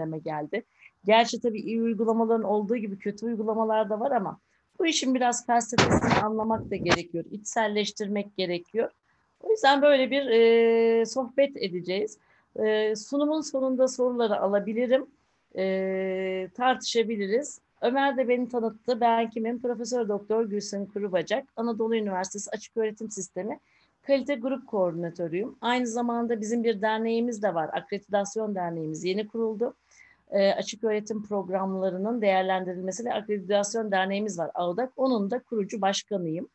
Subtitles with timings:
[0.00, 0.64] gündeme geldi.
[1.04, 4.38] Gerçi tabii iyi uygulamaların olduğu gibi kötü uygulamalar da var ama
[4.78, 7.24] bu işin biraz felsefesini anlamak da gerekiyor.
[7.30, 8.90] içselleştirmek gerekiyor.
[9.40, 12.18] O yüzden böyle bir e, sohbet edeceğiz.
[12.56, 15.06] E, sunumun sonunda soruları alabilirim.
[15.56, 17.60] E, tartışabiliriz.
[17.80, 19.00] Ömer de beni tanıttı.
[19.00, 19.62] Ben kimim?
[19.62, 21.48] Profesör Doktor Gülsün Kurubacak.
[21.56, 23.60] Anadolu Üniversitesi Açık Öğretim Sistemi
[24.02, 25.56] Kalite Grup Koordinatörüyüm.
[25.60, 27.70] Aynı zamanda bizim bir derneğimiz de var.
[27.72, 29.74] Akreditasyon Derneğimiz yeni kuruldu.
[30.32, 34.92] E, açık öğretim programlarının değerlendirilmesi ve akreditasyon derneğimiz var AUDAK.
[34.96, 36.48] Onun da kurucu başkanıyım.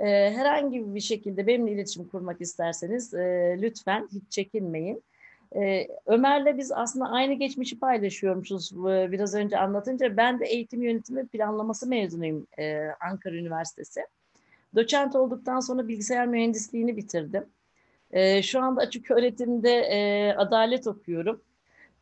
[0.00, 5.02] E, herhangi bir şekilde benimle iletişim kurmak isterseniz e, lütfen hiç çekinmeyin.
[5.56, 10.16] Ee, Ömer'le biz aslında aynı geçmişi paylaşıyormuşuz e, biraz önce anlatınca.
[10.16, 14.06] Ben de eğitim yönetimi planlaması mezunuyum e, Ankara Üniversitesi.
[14.74, 17.44] Doçent olduktan sonra bilgisayar mühendisliğini bitirdim.
[18.10, 21.40] E, şu anda açık öğretimde e, adalet okuyorum.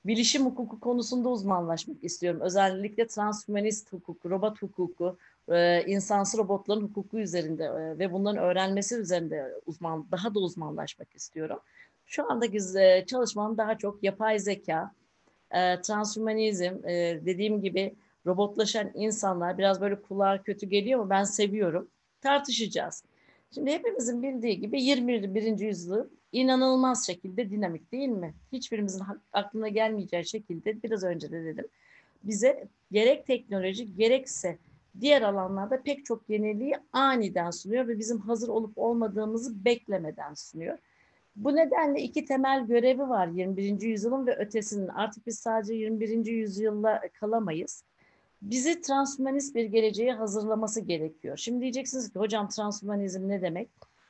[0.05, 2.41] Bilişim hukuku konusunda uzmanlaşmak istiyorum.
[2.41, 5.17] Özellikle transhumanist hukuku, robot hukuku,
[5.49, 11.59] e, insansı robotların hukuku üzerinde e, ve bunların öğrenmesi üzerinde uzman, daha da uzmanlaşmak istiyorum.
[12.07, 14.93] Şu andaki e, çalışmam daha çok yapay zeka,
[15.83, 16.83] transhumanizm,
[17.27, 17.95] dediğim gibi
[18.27, 21.89] robotlaşan insanlar biraz böyle kulağa kötü geliyor ama ben seviyorum.
[22.21, 23.05] Tartışacağız.
[23.55, 25.59] Şimdi hepimizin bildiği gibi 21.
[25.59, 28.35] yüzyıl inanılmaz şekilde dinamik değil mi?
[28.53, 31.67] Hiçbirimizin aklına gelmeyeceği şekilde biraz önce de dedim.
[32.25, 34.59] Bize gerek teknoloji gerekse
[35.01, 40.79] diğer alanlarda pek çok yeniliği aniden sunuyor ve bizim hazır olup olmadığımızı beklemeden sunuyor.
[41.37, 43.81] Bu nedenle iki temel görevi var 21.
[43.81, 44.89] yüzyılın ve ötesinin.
[44.89, 46.27] Artık biz sadece 21.
[46.27, 47.85] yüzyılda kalamayız.
[48.43, 51.37] Bizi transhumanist bir geleceğe hazırlaması gerekiyor.
[51.37, 53.69] Şimdi diyeceksiniz ki hocam transhumanizm ne demek?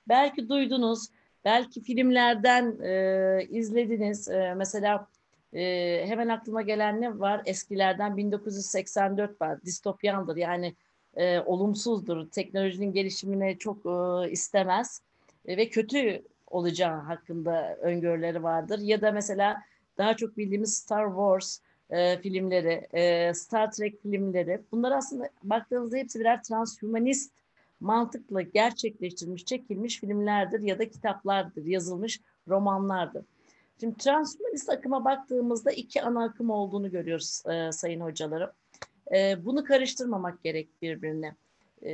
[0.09, 1.09] Belki duydunuz,
[1.45, 4.29] belki filmlerden e, izlediniz.
[4.29, 5.07] E, mesela
[5.55, 5.63] e,
[6.07, 7.43] hemen aklıma gelen ne var?
[7.47, 9.63] Eskilerden 1984 var.
[9.65, 10.75] Distopyandır yani
[11.17, 12.31] e, olumsuzdur.
[12.31, 15.03] Teknolojinin gelişimine çok e, istemez
[15.47, 18.79] e, ve kötü olacağı hakkında öngörüleri vardır.
[18.79, 19.63] Ya da mesela
[19.99, 21.61] daha çok bildiğimiz Star Wars
[21.91, 24.61] e, filmleri, e, Star Trek filmleri.
[24.73, 27.33] Bunlar aslında baktığınızda hepsi birer transhumanist
[27.81, 33.25] mantıkla gerçekleştirilmiş, çekilmiş filmlerdir ya da kitaplardır, yazılmış romanlardır.
[33.81, 38.51] Şimdi transhumanist akıma baktığımızda iki ana akım olduğunu görüyoruz e, sayın hocalarım.
[39.15, 41.35] E, bunu karıştırmamak gerek birbirine.
[41.83, 41.93] E,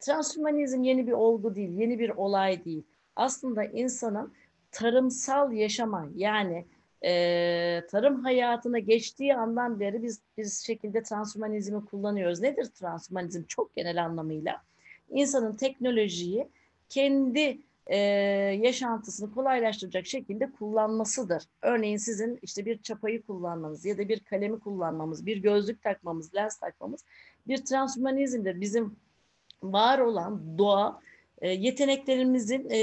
[0.00, 2.82] transhumanizm yeni bir olgu değil, yeni bir olay değil
[3.18, 4.32] aslında insanın
[4.70, 6.64] tarımsal yaşama yani
[7.04, 12.40] e, tarım hayatına geçtiği andan beri biz bir şekilde transhumanizmi kullanıyoruz.
[12.40, 14.62] Nedir transhumanizm çok genel anlamıyla?
[15.10, 16.48] İnsanın teknolojiyi
[16.88, 17.96] kendi e,
[18.62, 21.42] yaşantısını kolaylaştıracak şekilde kullanmasıdır.
[21.62, 26.56] Örneğin sizin işte bir çapayı kullanmanız ya da bir kalemi kullanmamız, bir gözlük takmamız, lens
[26.56, 27.04] takmamız
[27.48, 28.60] bir transhumanizmdir.
[28.60, 28.96] Bizim
[29.62, 31.00] var olan doğa
[31.40, 32.78] e, yeteneklerimizin e,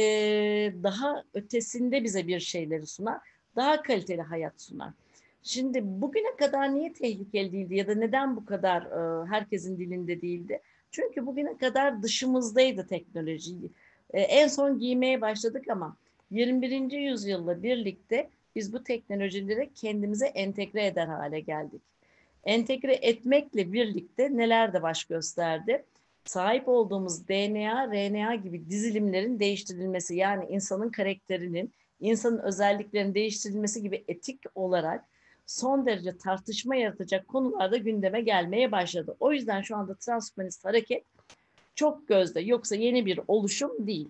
[0.84, 3.18] daha ötesinde bize bir şeyleri sunar.
[3.56, 4.90] Daha kaliteli hayat sunar.
[5.44, 10.62] Şimdi bugüne kadar niye tehlikeli değildi ya da neden bu kadar e, herkesin dilinde değildi?
[10.92, 13.56] Çünkü bugüne kadar dışımızdaydı teknoloji.
[14.14, 15.98] E, en son giymeye başladık ama
[16.32, 16.92] 21.
[16.92, 21.82] yüzyılla birlikte biz bu teknolojileri kendimize entegre eder hale geldik.
[22.44, 25.84] Entegre etmekle birlikte neler de baş gösterdi?
[26.26, 34.40] sahip olduğumuz DNA, RNA gibi dizilimlerin değiştirilmesi yani insanın karakterinin, insanın özelliklerinin değiştirilmesi gibi etik
[34.56, 35.06] olarak
[35.46, 39.16] son derece tartışma yaratacak konularda gündeme gelmeye başladı.
[39.20, 41.04] O yüzden şu anda transhumanist hareket
[41.76, 44.10] çok gözde yoksa yeni bir oluşum değil.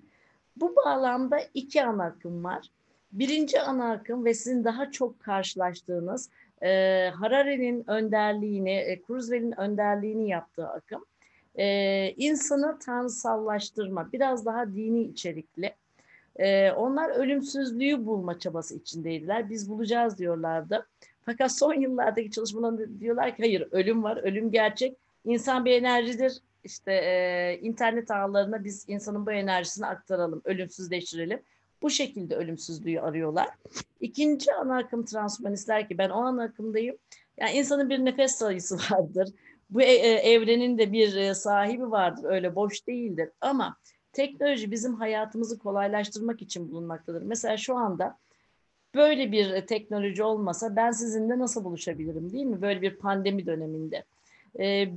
[0.58, 2.70] Bu bağlamda iki ana akım var.
[3.12, 6.30] Birinci ana akım ve sizin daha çok karşılaştığınız
[6.62, 6.70] e,
[7.10, 11.06] Harare'nin önderliğini, e, Kurzweil'in önderliğini yaptığı akım
[11.56, 15.74] e, insanı tanrısallaştırma, biraz daha dini içerikli.
[16.36, 19.50] E, onlar ölümsüzlüğü bulma çabası içindeydiler.
[19.50, 20.88] Biz bulacağız diyorlardı.
[21.26, 24.98] Fakat son yıllardaki çalışmalarında diyorlar ki hayır ölüm var, ölüm gerçek.
[25.26, 26.34] İnsan bir enerjidir.
[26.64, 31.42] İşte e, internet ağlarına biz insanın bu enerjisini aktaralım, ölümsüzleştirelim.
[31.82, 33.50] Bu şekilde ölümsüzlüğü arıyorlar.
[34.02, 36.98] İkinci ana akım transhumanistler ki ben o ana akımdayım.
[37.38, 39.30] Yani insanın bir nefes sayısı vardır
[39.70, 39.94] bu e,
[40.34, 42.24] evrenin de bir e, sahibi vardır.
[42.24, 43.30] Öyle boş değildir.
[43.42, 43.78] Ama
[44.16, 47.22] teknoloji bizim hayatımızı kolaylaştırmak için bulunmaktadır.
[47.22, 48.18] Mesela şu anda
[48.96, 52.62] böyle bir teknoloji olmasa ben sizinle nasıl buluşabilirim değil mi?
[52.62, 54.04] Böyle bir pandemi döneminde.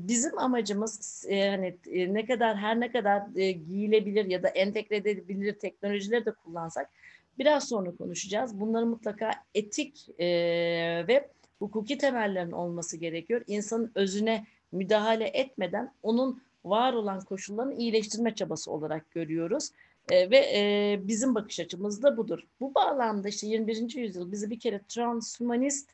[0.08, 3.22] Bizim amacımız yani ne kadar her ne kadar
[3.68, 6.90] giyilebilir ya da entegre edilebilir teknolojileri de kullansak
[7.38, 8.60] biraz sonra konuşacağız.
[8.60, 10.08] Bunları mutlaka etik
[11.08, 11.28] ve
[11.58, 13.42] hukuki temellerin olması gerekiyor.
[13.46, 19.70] İnsanın özüne müdahale etmeden onun var olan koşullarını iyileştirme çabası olarak görüyoruz.
[20.10, 22.46] E, ve e, bizim bakış açımız da budur.
[22.60, 23.94] Bu bağlamda işte 21.
[23.94, 25.90] yüzyıl bizi bir kere transhumanist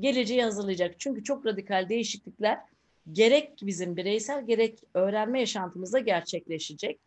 [0.00, 0.94] geleceği hazırlayacak.
[0.98, 2.58] Çünkü çok radikal değişiklikler
[3.12, 7.00] gerek bizim bireysel gerek öğrenme yaşantımızda gerçekleşecek.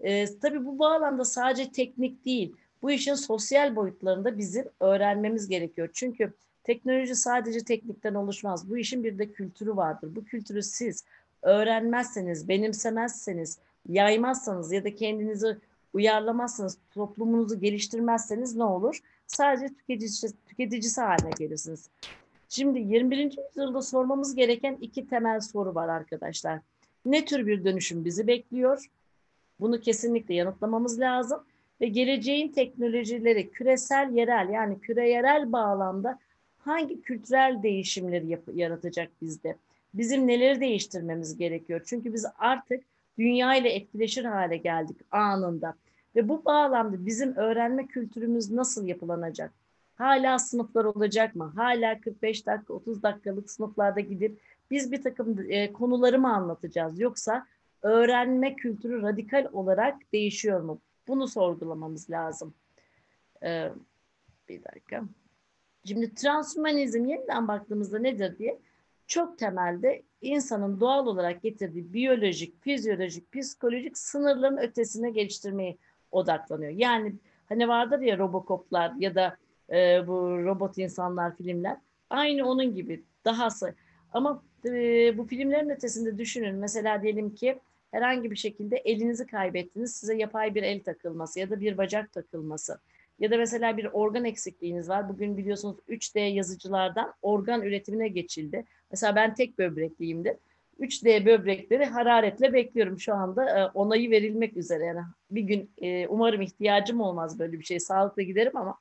[0.00, 5.88] E, tabii bu bağlamda sadece teknik değil, bu işin sosyal boyutlarında bizim öğrenmemiz gerekiyor.
[5.92, 6.32] Çünkü
[6.64, 8.70] teknoloji sadece teknikten oluşmaz.
[8.70, 10.16] Bu işin bir de kültürü vardır.
[10.16, 11.04] Bu kültürü siz
[11.42, 15.56] öğrenmezseniz, benimsemezseniz, yaymazsanız ya da kendinizi
[15.92, 19.00] uyarlamazsanız, toplumunuzu geliştirmezseniz ne olur?
[19.26, 21.90] Sadece tüketicisi, tüketicisi haline gelirsiniz.
[22.48, 23.18] Şimdi 21.
[23.18, 26.60] yüzyılda sormamız gereken iki temel soru var arkadaşlar.
[27.04, 28.86] Ne tür bir dönüşüm bizi bekliyor?
[29.60, 31.44] Bunu kesinlikle yanıtlamamız lazım.
[31.80, 36.18] Ve geleceğin teknolojileri küresel yerel yani küre yerel bağlamda
[36.58, 39.56] hangi kültürel değişimleri yap- yaratacak bizde?
[39.98, 41.80] Bizim neleri değiştirmemiz gerekiyor?
[41.86, 42.84] Çünkü biz artık
[43.18, 45.74] dünya ile etkileşir hale geldik anında.
[46.16, 49.52] Ve bu bağlamda bizim öğrenme kültürümüz nasıl yapılanacak?
[49.94, 51.52] Hala sınıflar olacak mı?
[51.56, 54.40] Hala 45 dakika, 30 dakikalık sınıflarda gidip
[54.70, 57.00] biz bir takım e, konuları mı anlatacağız?
[57.00, 57.46] Yoksa
[57.82, 60.80] öğrenme kültürü radikal olarak değişiyor mu?
[61.08, 62.54] Bunu sorgulamamız lazım.
[63.42, 63.68] Ee,
[64.48, 65.02] bir dakika.
[65.84, 68.58] Şimdi transhumanizm yeniden baktığımızda nedir diye
[69.06, 75.78] çok temelde insanın doğal olarak getirdiği biyolojik, fizyolojik, psikolojik sınırların ötesine geliştirmeyi
[76.12, 76.72] odaklanıyor.
[76.72, 77.14] Yani
[77.48, 79.36] hani vardır ya Robocop'lar ya da
[79.70, 81.76] e, bu robot insanlar filmler
[82.10, 83.74] aynı onun gibi dahası.
[84.12, 86.54] Ama e, bu filmlerin ötesinde düşünün.
[86.54, 87.58] Mesela diyelim ki
[87.90, 89.94] herhangi bir şekilde elinizi kaybettiniz.
[89.96, 92.78] Size yapay bir el takılması ya da bir bacak takılması.
[93.18, 95.08] Ya da mesela bir organ eksikliğiniz var.
[95.08, 98.64] Bugün biliyorsunuz 3D yazıcılardan organ üretimine geçildi.
[98.90, 100.36] Mesela ben tek böbrekliyimdir.
[100.80, 103.60] 3D böbrekleri hararetle bekliyorum şu anda.
[103.60, 104.84] E, onayı verilmek üzere.
[104.84, 105.00] Yani
[105.30, 107.80] bir gün e, umarım ihtiyacım olmaz böyle bir şey.
[107.80, 108.78] Sağlıkla giderim ama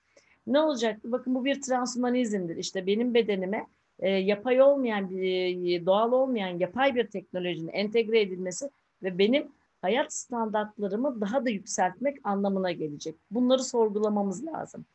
[0.47, 1.11] ne olacaktı?
[1.11, 2.57] Bakın bu bir transhumanizmdir.
[2.57, 3.67] İşte benim bedenime
[3.99, 8.69] e, yapay olmayan, e, doğal olmayan yapay bir teknolojinin entegre edilmesi
[9.03, 9.51] ve benim
[9.81, 13.15] hayat standartlarımı daha da yükseltmek anlamına gelecek.
[13.31, 14.85] Bunları sorgulamamız lazım.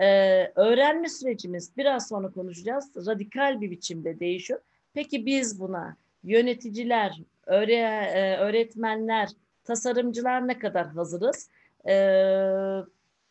[0.00, 3.06] Ee, öğrenme sürecimiz biraz sonra konuşacağız.
[3.06, 4.60] Radikal bir biçimde değişiyor.
[4.94, 9.28] Peki biz buna yöneticiler, öğre, e, öğretmenler,
[9.64, 11.50] tasarımcılar ne kadar hazırız?
[11.88, 11.94] Ee,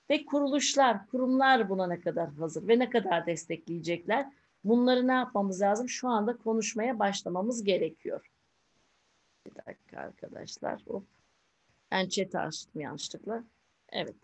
[0.10, 4.26] ve kuruluşlar, kurumlar buna ne kadar hazır ve ne kadar destekleyecekler?
[4.64, 5.90] Bunları ne yapmamız lazım?
[5.90, 8.32] Şu anda konuşmaya başlamamız gerekiyor.
[9.46, 10.82] Bir dakika arkadaşlar.
[10.88, 11.04] Hop.
[11.92, 13.44] Ben chat'i açtım yanlışlıkla.
[13.90, 14.16] Evet.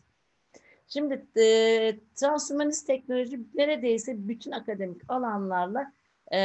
[0.88, 5.92] Şimdi e, transhumanist teknoloji neredeyse bütün akademik alanlarla
[6.32, 6.40] e,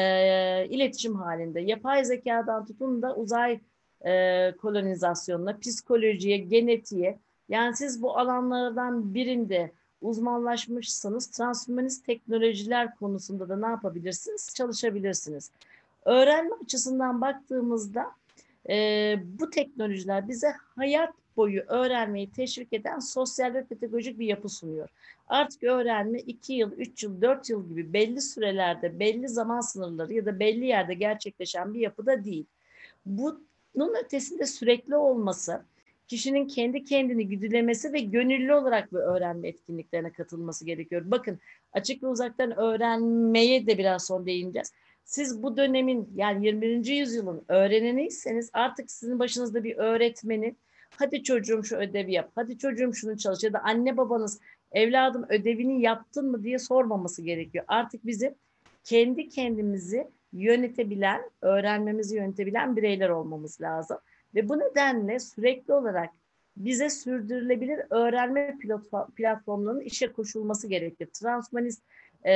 [0.69, 1.61] iletişim halinde.
[1.61, 3.61] Yapay zekadan tutun da uzay
[4.05, 7.19] e, kolonizasyonuna, psikolojiye, genetiğe.
[7.49, 11.27] Yani siz bu alanlardan birinde uzmanlaşmışsınız.
[11.27, 14.55] Transhumanist teknolojiler konusunda da ne yapabilirsiniz?
[14.55, 15.51] Çalışabilirsiniz.
[16.05, 18.13] Öğrenme açısından baktığımızda
[18.69, 24.89] e, bu teknolojiler bize hayat boyu öğrenmeyi teşvik eden sosyal ve pedagojik bir yapı sunuyor.
[25.29, 30.27] Artık öğrenme 2 yıl, 3 yıl, 4 yıl gibi belli sürelerde, belli zaman sınırları ya
[30.27, 32.45] da belli yerde gerçekleşen bir yapıda değil.
[33.07, 35.63] Bunun ötesinde sürekli olması,
[36.09, 41.03] kişinin kendi kendini güdülemesi ve gönüllü olarak bir öğrenme etkinliklerine katılması gerekiyor.
[41.05, 41.39] Bakın
[41.73, 44.73] açık ve uzaktan öğrenmeye de biraz sonra değineceğiz
[45.05, 46.87] siz bu dönemin yani 21.
[46.87, 50.57] yüzyılın öğreneniyseniz artık sizin başınızda bir öğretmenin
[50.97, 54.41] hadi çocuğum şu ödevi yap, hadi çocuğum şunu çalış ya da anne babanız
[54.73, 57.65] evladım ödevini yaptın mı diye sormaması gerekiyor.
[57.69, 58.35] Artık bizim
[58.85, 63.99] kendi kendimizi yönetebilen, öğrenmemizi yönetebilen bireyler olmamız lazım.
[64.35, 66.11] Ve bu nedenle sürekli olarak
[66.57, 68.59] bize sürdürülebilir öğrenme
[69.17, 71.07] platformlarının işe koşulması gerekir.
[71.07, 71.83] Transhumanist
[72.25, 72.33] e,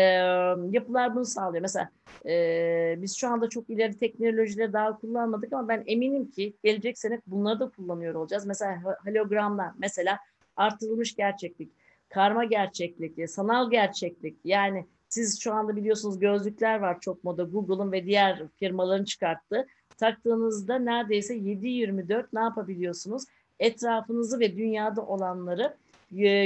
[0.71, 1.63] yapılar bunu sağlıyor.
[1.63, 1.91] Mesela
[2.27, 7.21] e, biz şu anda çok ileri teknolojileri daha kullanmadık ama ben eminim ki gelecek sene
[7.27, 8.47] bunları da kullanıyor olacağız.
[8.47, 10.19] Mesela hologramlar, mesela
[10.57, 11.73] artırılmış gerçeklik,
[12.09, 14.37] karma gerçeklik, sanal gerçeklik.
[14.45, 19.67] Yani siz şu anda biliyorsunuz gözlükler var çok moda Google'ın ve diğer firmaların çıkarttığı.
[19.97, 23.25] Taktığınızda neredeyse 7-24 ne yapabiliyorsunuz?
[23.59, 25.77] Etrafınızı ve dünyada olanları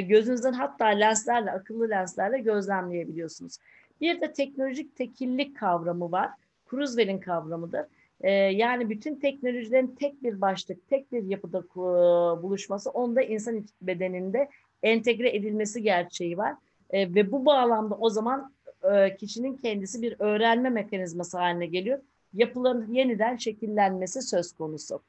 [0.08, 3.58] gözünüzden hatta lenslerle, akıllı lenslerle gözlemleyebiliyorsunuz.
[4.00, 6.30] Bir de teknolojik tekillik kavramı var.
[6.66, 7.86] Kruzwell'in kavramıdır.
[8.20, 14.48] Ee, yani bütün teknolojilerin tek bir başlık, tek bir yapıda e, buluşması, onda insan bedeninde
[14.82, 16.54] entegre edilmesi gerçeği var.
[16.90, 18.52] Ee, ve bu bağlamda o zaman
[18.92, 21.98] e, kişinin kendisi bir öğrenme mekanizması haline geliyor.
[22.34, 25.00] Yapıların yeniden şekillenmesi söz konusu.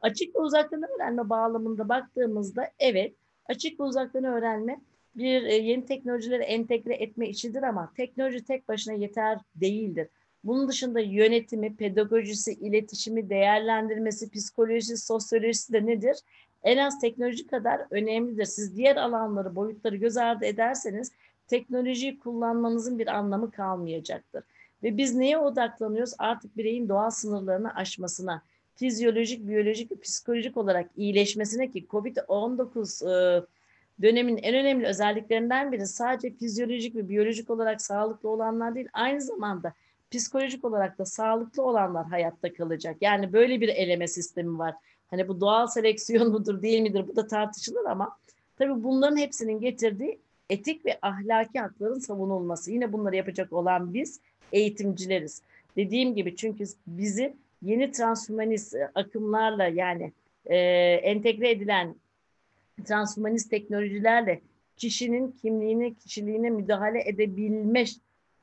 [0.00, 3.14] Açık ve uzaktan öğrenme bağlamında baktığımızda evet
[3.46, 4.80] açık ve uzaktan öğrenme
[5.16, 10.08] bir e, yeni teknolojileri entegre etme işidir ama teknoloji tek başına yeter değildir.
[10.44, 16.16] Bunun dışında yönetimi, pedagojisi, iletişimi, değerlendirmesi, psikolojisi, sosyolojisi de nedir?
[16.62, 18.44] En az teknoloji kadar önemlidir.
[18.44, 21.12] Siz diğer alanları, boyutları göz ardı ederseniz
[21.46, 24.44] teknolojiyi kullanmanızın bir anlamı kalmayacaktır.
[24.82, 26.14] Ve biz neye odaklanıyoruz?
[26.18, 28.42] Artık bireyin doğal sınırlarını aşmasına,
[28.74, 33.46] fizyolojik, biyolojik ve psikolojik olarak iyileşmesine ki COVID-19 e,
[34.02, 39.72] dönemin en önemli özelliklerinden biri sadece fizyolojik ve biyolojik olarak sağlıklı olanlar değil, aynı zamanda
[40.10, 42.96] psikolojik olarak da sağlıklı olanlar hayatta kalacak.
[43.00, 44.74] Yani böyle bir eleme sistemi var.
[45.10, 48.16] Hani bu doğal seleksiyon mudur değil midir bu da tartışılır ama
[48.58, 50.18] tabii bunların hepsinin getirdiği
[50.50, 52.72] etik ve ahlaki hakların savunulması.
[52.72, 54.20] Yine bunları yapacak olan biz
[54.52, 55.42] eğitimcileriz.
[55.76, 60.12] Dediğim gibi çünkü bizi yeni transhumanist akımlarla yani
[60.46, 60.56] e,
[61.02, 61.94] entegre edilen
[62.84, 64.40] transhumanist teknolojilerle
[64.76, 67.84] kişinin kimliğine, kişiliğine müdahale edebilme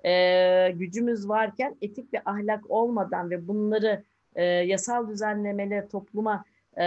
[0.06, 4.04] e, gücümüz varken etik ve ahlak olmadan ve bunları
[4.36, 6.46] e, yasal düzenlemeler topluma
[6.76, 6.84] e,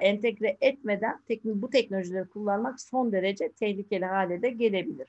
[0.00, 5.08] entegre etmeden tekn bu teknolojileri kullanmak son derece tehlikeli hale de gelebilir.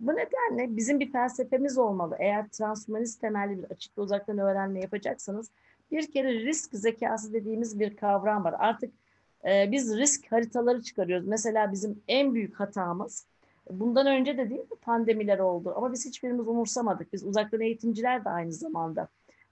[0.00, 2.16] Bu nedenle bizim bir felsefemiz olmalı.
[2.18, 5.50] Eğer transhumanist temelli bir açık ve uzaktan öğrenme yapacaksanız
[5.90, 8.54] bir kere risk zekası dediğimiz bir kavram var.
[8.58, 8.92] Artık
[9.44, 11.26] e, biz risk haritaları çıkarıyoruz.
[11.26, 13.26] Mesela bizim en büyük hatamız
[13.70, 17.12] bundan önce de değil mi pandemiler oldu ama biz hiçbirimiz umursamadık.
[17.12, 19.08] Biz uzaktan eğitimciler de aynı zamanda.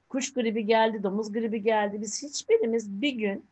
[0.09, 2.01] Kuş gribi geldi, domuz gribi geldi.
[2.01, 3.45] Biz hiçbirimiz bir gün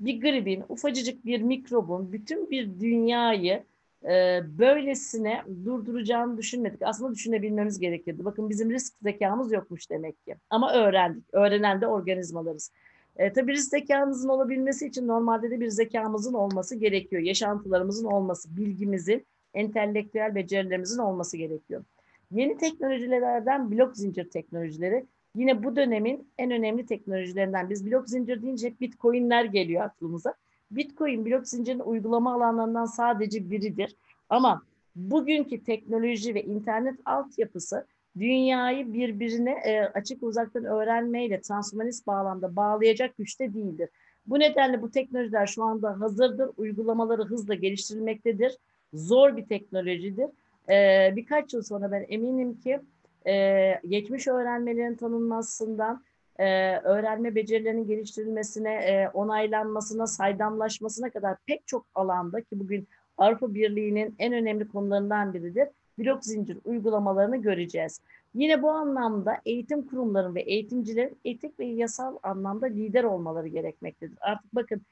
[0.00, 3.64] bir gribin, ufacıcık bir mikrobun bütün bir dünyayı
[4.04, 6.82] e, böylesine durduracağını düşünmedik.
[6.82, 8.24] Aslında düşünebilmemiz gerekirdi.
[8.24, 10.36] Bakın bizim risk zekamız yokmuş demek ki.
[10.50, 11.24] Ama öğrendik.
[11.32, 12.72] Öğrenen de organizmalarız.
[13.16, 17.22] E, tabii risk zekamızın olabilmesi için normalde de bir zekamızın olması gerekiyor.
[17.22, 21.84] Yaşantılarımızın olması, bilgimizin, entelektüel becerilerimizin olması gerekiyor.
[22.30, 25.04] Yeni teknolojilerden blok zincir teknolojileri
[25.36, 27.70] yine bu dönemin en önemli teknolojilerinden.
[27.70, 30.34] Biz blok zincir deyince hep bitcoinler geliyor aklımıza.
[30.70, 33.96] Bitcoin blok zincirin uygulama alanlarından sadece biridir.
[34.28, 34.62] Ama
[34.96, 37.86] bugünkü teknoloji ve internet altyapısı
[38.18, 43.88] dünyayı birbirine e, açık uzaktan öğrenmeyle transhumanist bağlamda bağlayacak güçte değildir.
[44.26, 48.56] Bu nedenle bu teknolojiler şu anda hazırdır, uygulamaları hızla geliştirilmektedir.
[48.94, 50.28] Zor bir teknolojidir.
[50.68, 52.80] E, birkaç yıl sonra ben eminim ki
[53.26, 56.02] e, geçmiş öğrenmelerin tanınmasından,
[56.40, 64.14] e, öğrenme becerilerinin geliştirilmesine, e, onaylanmasına, saydamlaşmasına kadar pek çok alanda ki bugün Avrupa Birliği'nin
[64.18, 65.68] en önemli konularından biridir
[66.00, 68.00] blok zincir uygulamalarını göreceğiz.
[68.34, 74.18] Yine bu anlamda eğitim kurumların ve eğitimcilerin etik ve yasal anlamda lider olmaları gerekmektedir.
[74.20, 74.82] Artık bakın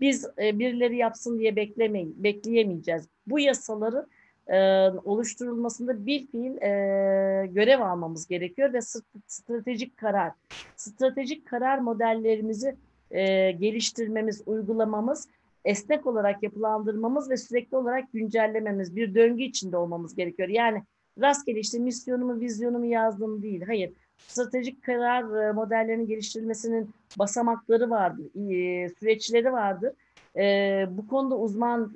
[0.00, 3.08] biz e, birileri yapsın diye beklemeyin, bekleyemeyeceğiz.
[3.26, 4.06] Bu yasaları
[4.48, 8.80] e, oluşturulmasında bir fiil e, görev almamız gerekiyor ve
[9.26, 10.32] stratejik karar,
[10.76, 12.76] stratejik karar modellerimizi
[13.10, 15.28] e, geliştirmemiz, uygulamamız
[15.64, 20.48] esnek olarak yapılandırmamız ve sürekli olarak güncellememiz, bir döngü içinde olmamız gerekiyor.
[20.48, 20.82] Yani
[21.20, 23.62] rastgele işte misyonumu, vizyonumu yazdım değil.
[23.66, 23.92] Hayır.
[24.18, 29.92] Stratejik karar e, modellerinin geliştirilmesinin basamakları vardır, e, süreçleri vardır.
[30.36, 31.94] E, bu konuda uzman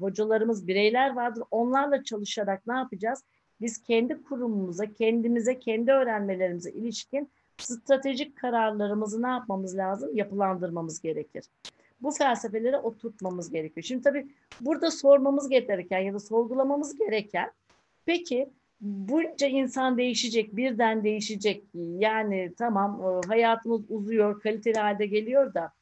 [0.00, 1.44] hocalarımız, bireyler vardır.
[1.50, 3.24] Onlarla çalışarak ne yapacağız?
[3.60, 10.10] Biz kendi kurumumuza, kendimize, kendi öğrenmelerimize ilişkin stratejik kararlarımızı ne yapmamız lazım?
[10.14, 11.44] Yapılandırmamız gerekir
[12.04, 13.84] bu felsefeleri oturtmamız gerekiyor.
[13.84, 14.26] Şimdi tabii
[14.60, 17.50] burada sormamız gereken ya da sorgulamamız gereken
[18.06, 18.50] peki
[18.80, 21.64] bunca insan değişecek, birden değişecek.
[21.74, 25.72] Yani tamam e, hayatımız uzuyor, kaliteli halde geliyor da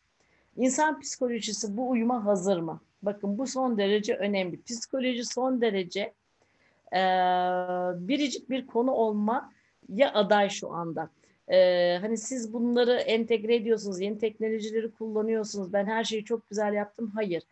[0.56, 2.80] insan psikolojisi bu uyuma hazır mı?
[3.02, 4.62] Bakın bu son derece önemli.
[4.62, 6.12] Psikoloji son derece
[6.92, 7.00] e,
[8.08, 9.52] biricik bir konu olma
[9.88, 11.10] ya aday şu anda.
[11.48, 15.72] Ee, hani siz bunları entegre ediyorsunuz, yeni teknolojileri kullanıyorsunuz.
[15.72, 17.12] Ben her şeyi çok güzel yaptım.
[17.14, 17.42] Hayır.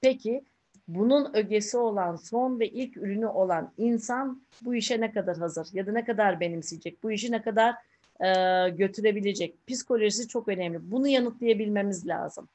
[0.00, 0.44] Peki
[0.88, 5.86] bunun ögesi olan, son ve ilk ürünü olan insan bu işe ne kadar hazır ya
[5.86, 7.74] da ne kadar benimseyecek, bu işi ne kadar
[8.20, 9.66] e, götürebilecek?
[9.66, 10.90] Psikolojisi çok önemli.
[10.90, 12.48] Bunu yanıtlayabilmemiz lazım.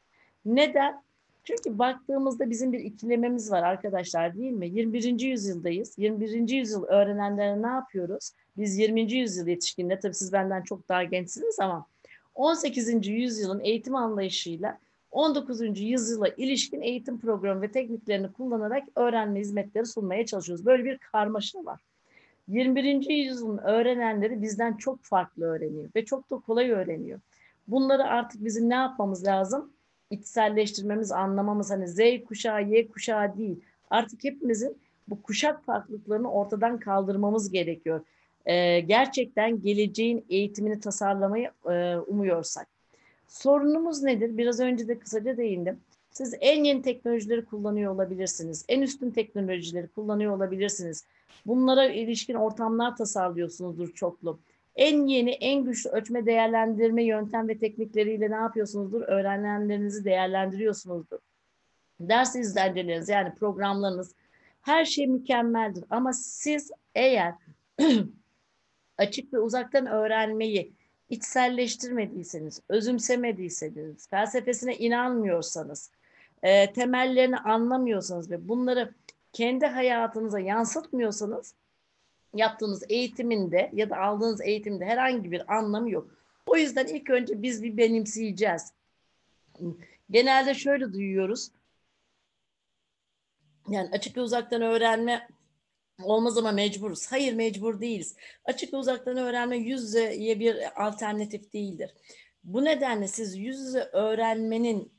[0.45, 1.03] Neden?
[1.43, 4.67] Çünkü baktığımızda bizim bir ikilememiz var arkadaşlar değil mi?
[4.69, 5.19] 21.
[5.19, 5.93] yüzyıldayız.
[5.97, 6.49] 21.
[6.49, 8.31] yüzyıl öğrenenlere ne yapıyoruz?
[8.57, 9.13] Biz 20.
[9.13, 11.85] yüzyıl yetişkinler, tabii siz benden çok daha gençsiniz ama
[12.35, 13.07] 18.
[13.07, 14.79] yüzyılın eğitim anlayışıyla
[15.11, 15.79] 19.
[15.81, 20.65] yüzyıla ilişkin eğitim programı ve tekniklerini kullanarak öğrenme hizmetleri sunmaya çalışıyoruz.
[20.65, 21.79] Böyle bir karmaşa var.
[22.47, 23.09] 21.
[23.09, 27.19] yüzyılın öğrenenleri bizden çok farklı öğreniyor ve çok da kolay öğreniyor.
[27.67, 29.73] Bunları artık bizim ne yapmamız lazım?
[30.11, 33.59] İçselleştirmemiz, anlamamız hani Z kuşağı, Y kuşağı değil.
[33.89, 38.01] Artık hepimizin bu kuşak farklılıklarını ortadan kaldırmamız gerekiyor.
[38.45, 42.67] Ee, gerçekten geleceğin eğitimini tasarlamayı e, umuyorsak.
[43.27, 44.37] Sorunumuz nedir?
[44.37, 45.79] Biraz önce de kısaca değindim.
[46.11, 48.65] Siz en yeni teknolojileri kullanıyor olabilirsiniz.
[48.69, 51.03] En üstün teknolojileri kullanıyor olabilirsiniz.
[51.45, 54.39] Bunlara ilişkin ortamlar tasarlıyorsunuzdur çoklu.
[54.75, 59.01] En yeni, en güçlü ölçme değerlendirme yöntem ve teknikleriyle ne yapıyorsunuzdur?
[59.01, 61.19] Öğrenenlerinizi değerlendiriyorsunuzdur.
[61.99, 64.15] Ders izlenceleriniz yani programlarınız
[64.61, 65.83] her şey mükemmeldir.
[65.89, 67.33] Ama siz eğer
[68.97, 70.73] açık ve uzaktan öğrenmeyi
[71.09, 75.91] içselleştirmediyseniz, özümsemediyseniz, felsefesine inanmıyorsanız,
[76.43, 78.93] e, temellerini anlamıyorsanız ve bunları
[79.35, 81.53] kendi hayatınıza yansıtmıyorsanız
[82.33, 86.11] yaptığınız eğitiminde ya da aldığınız eğitimde herhangi bir anlamı yok.
[86.47, 88.73] O yüzden ilk önce biz bir benimseyeceğiz.
[90.09, 91.51] Genelde şöyle duyuyoruz.
[93.69, 95.27] Yani açık ve uzaktan öğrenme
[96.03, 97.11] olmaz ama mecburuz.
[97.11, 98.15] Hayır mecbur değiliz.
[98.45, 101.93] Açık ve uzaktan öğrenme yüz yüzeye bir alternatif değildir.
[102.43, 104.91] Bu nedenle siz yüz yüze öğrenmenin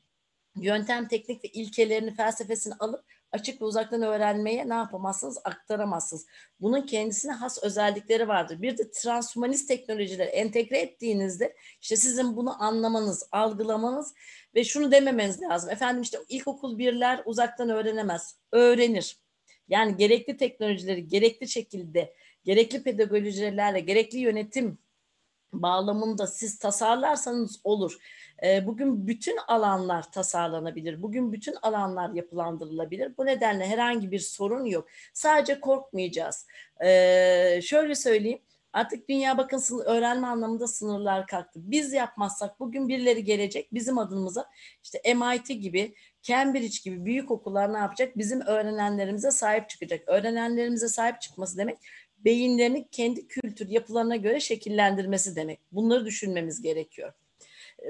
[0.55, 5.37] yöntem, teknik ve ilkelerini, felsefesini alıp açık ve uzaktan öğrenmeye ne yapamazsınız?
[5.43, 6.25] Aktaramazsınız.
[6.61, 8.61] Bunun kendisine has özellikleri vardır.
[8.61, 14.13] Bir de transhumanist teknolojileri entegre ettiğinizde işte sizin bunu anlamanız, algılamanız
[14.55, 15.69] ve şunu dememeniz lazım.
[15.69, 18.39] Efendim işte ilkokul birler uzaktan öğrenemez.
[18.51, 19.17] Öğrenir.
[19.67, 22.13] Yani gerekli teknolojileri gerekli şekilde,
[22.43, 24.77] gerekli pedagojilerle, gerekli yönetim
[25.53, 27.97] bağlamında siz tasarlarsanız olur.
[28.43, 31.01] Ee, bugün bütün alanlar tasarlanabilir.
[31.01, 33.17] Bugün bütün alanlar yapılandırılabilir.
[33.17, 34.87] Bu nedenle herhangi bir sorun yok.
[35.13, 36.47] Sadece korkmayacağız.
[36.83, 38.39] Ee, şöyle söyleyeyim.
[38.73, 41.59] Artık dünya bakın öğrenme anlamında sınırlar kalktı.
[41.63, 44.49] Biz yapmazsak bugün birileri gelecek bizim adımıza
[44.83, 48.17] işte MIT gibi, Cambridge gibi büyük okullar ne yapacak?
[48.17, 50.07] Bizim öğrenenlerimize sahip çıkacak.
[50.07, 51.77] Öğrenenlerimize sahip çıkması demek
[52.17, 55.59] beyinlerini kendi kültür yapılarına göre şekillendirmesi demek.
[55.71, 57.13] Bunları düşünmemiz gerekiyor.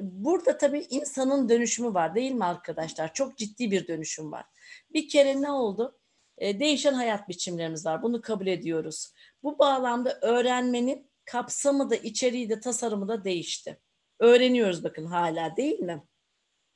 [0.01, 3.13] Burada tabii insanın dönüşümü var değil mi arkadaşlar?
[3.13, 4.45] Çok ciddi bir dönüşüm var.
[4.93, 5.99] Bir kere ne oldu?
[6.37, 8.03] E, değişen hayat biçimlerimiz var.
[8.03, 9.13] Bunu kabul ediyoruz.
[9.43, 13.79] Bu bağlamda öğrenmenin kapsamı da içeriği de tasarımı da değişti.
[14.19, 16.03] Öğreniyoruz bakın hala değil mi?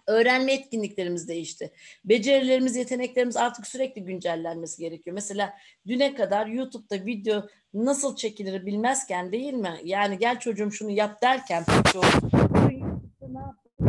[0.07, 1.71] Öğrenme etkinliklerimiz değişti.
[2.05, 5.13] Becerilerimiz, yeteneklerimiz artık sürekli güncellenmesi gerekiyor.
[5.13, 5.53] Mesela
[5.87, 9.79] düne kadar YouTube'da video nasıl çekilir bilmezken değil mi?
[9.83, 12.40] Yani gel çocuğum şunu yap derken yaptı?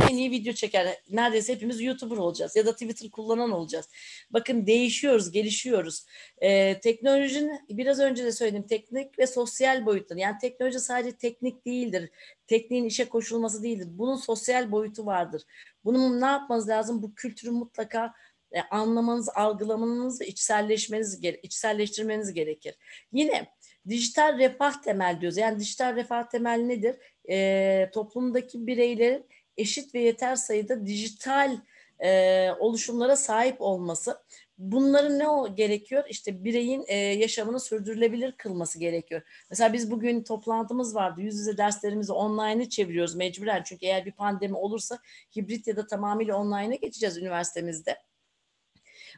[0.01, 1.03] En iyi video çeker.
[1.11, 3.89] Neredeyse hepimiz YouTuber olacağız ya da Twitter kullanan olacağız.
[4.31, 6.07] Bakın değişiyoruz, gelişiyoruz.
[6.39, 10.19] Ee, teknolojinin biraz önce de söyledim teknik ve sosyal boyutları.
[10.19, 12.11] Yani teknoloji sadece teknik değildir.
[12.47, 13.89] Tekniğin işe koşulması değildir.
[13.91, 15.43] Bunun sosyal boyutu vardır.
[15.85, 17.03] Bunun ne yapmanız lazım?
[17.03, 18.15] Bu kültürü mutlaka
[18.53, 22.75] e, anlamanız, algılamanız içselleşmeniz, içselleştirmeniz gerekir.
[23.13, 23.47] Yine
[23.89, 25.37] dijital refah temel diyoruz.
[25.39, 26.97] Yani dijital refah temel nedir?
[27.31, 29.27] E, toplumdaki bireylerin
[29.57, 31.59] eşit ve yeter sayıda dijital
[32.03, 34.23] e, oluşumlara sahip olması.
[34.59, 36.05] Bunların ne gerekiyor?
[36.09, 39.23] İşte bireyin e, yaşamını sürdürülebilir kılması gerekiyor.
[39.51, 41.21] Mesela biz bugün toplantımız vardı.
[41.21, 43.63] Yüz yüze derslerimizi online'ı çeviriyoruz mecburen.
[43.63, 44.99] Çünkü eğer bir pandemi olursa
[45.37, 47.99] hibrit ya da tamamıyla online'a geçeceğiz üniversitemizde.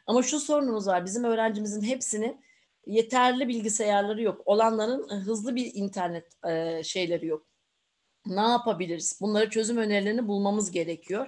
[0.07, 1.05] Ama şu sorunumuz var.
[1.05, 2.45] Bizim öğrencimizin hepsinin
[2.87, 4.41] yeterli bilgisayarları yok.
[4.45, 7.54] Olanların hızlı bir internet e, şeyleri yok
[8.25, 9.19] ne yapabiliriz?
[9.21, 11.27] Bunları çözüm önerilerini bulmamız gerekiyor.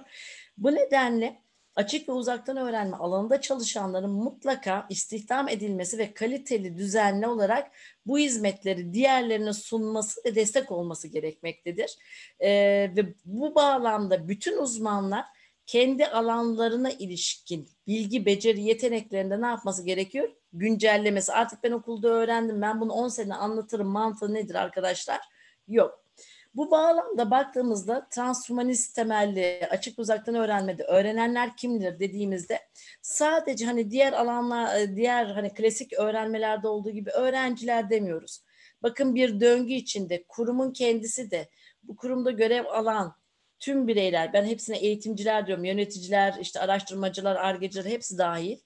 [0.58, 1.42] Bu nedenle
[1.76, 7.70] açık ve uzaktan öğrenme alanında çalışanların mutlaka istihdam edilmesi ve kaliteli, düzenli olarak
[8.06, 11.98] bu hizmetleri diğerlerine sunması ve destek olması gerekmektedir.
[12.40, 12.50] Ee,
[12.96, 15.24] ve bu bağlamda bütün uzmanlar
[15.66, 20.28] kendi alanlarına ilişkin bilgi, beceri, yeteneklerinde ne yapması gerekiyor?
[20.52, 21.32] Güncellemesi.
[21.32, 25.20] Artık ben okulda öğrendim, ben bunu 10 sene anlatırım mantığı nedir arkadaşlar?
[25.68, 26.07] Yok.
[26.54, 32.60] Bu bağlamda baktığımızda transhumanist temelli açık uzaktan öğrenmede öğrenenler kimdir dediğimizde
[33.02, 38.42] sadece hani diğer alanlar e, diğer hani klasik öğrenmelerde olduğu gibi öğrenciler demiyoruz.
[38.82, 41.48] Bakın bir döngü içinde kurumun kendisi de
[41.82, 43.14] bu kurumda görev alan
[43.58, 48.58] tüm bireyler ben hepsine eğitimciler diyorum yöneticiler işte araştırmacılar argeciler hepsi dahil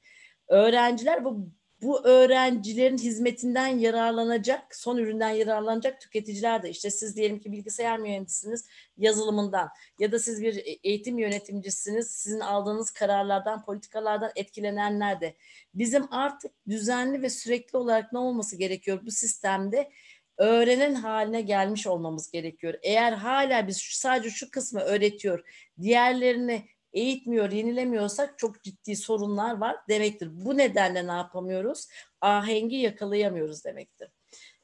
[0.48, 1.48] öğrenciler bu
[1.82, 8.66] bu öğrencilerin hizmetinden yararlanacak, son üründen yararlanacak tüketiciler de işte siz diyelim ki bilgisayar mühendisiniz
[8.96, 9.68] yazılımından
[9.98, 15.36] ya da siz bir eğitim yöneticisiniz, sizin aldığınız kararlardan, politikalardan etkilenenler de.
[15.74, 19.90] Bizim artık düzenli ve sürekli olarak ne olması gerekiyor bu sistemde?
[20.38, 22.74] öğrenen haline gelmiş olmamız gerekiyor.
[22.82, 25.44] Eğer hala biz sadece şu kısmı öğretiyor,
[25.80, 30.28] diğerlerini eğitmiyor, yenilemiyorsak çok ciddi sorunlar var demektir.
[30.33, 31.88] Bu nedenle ne yapamıyoruz?
[32.20, 34.09] Ahengi yakalayamıyoruz demektir.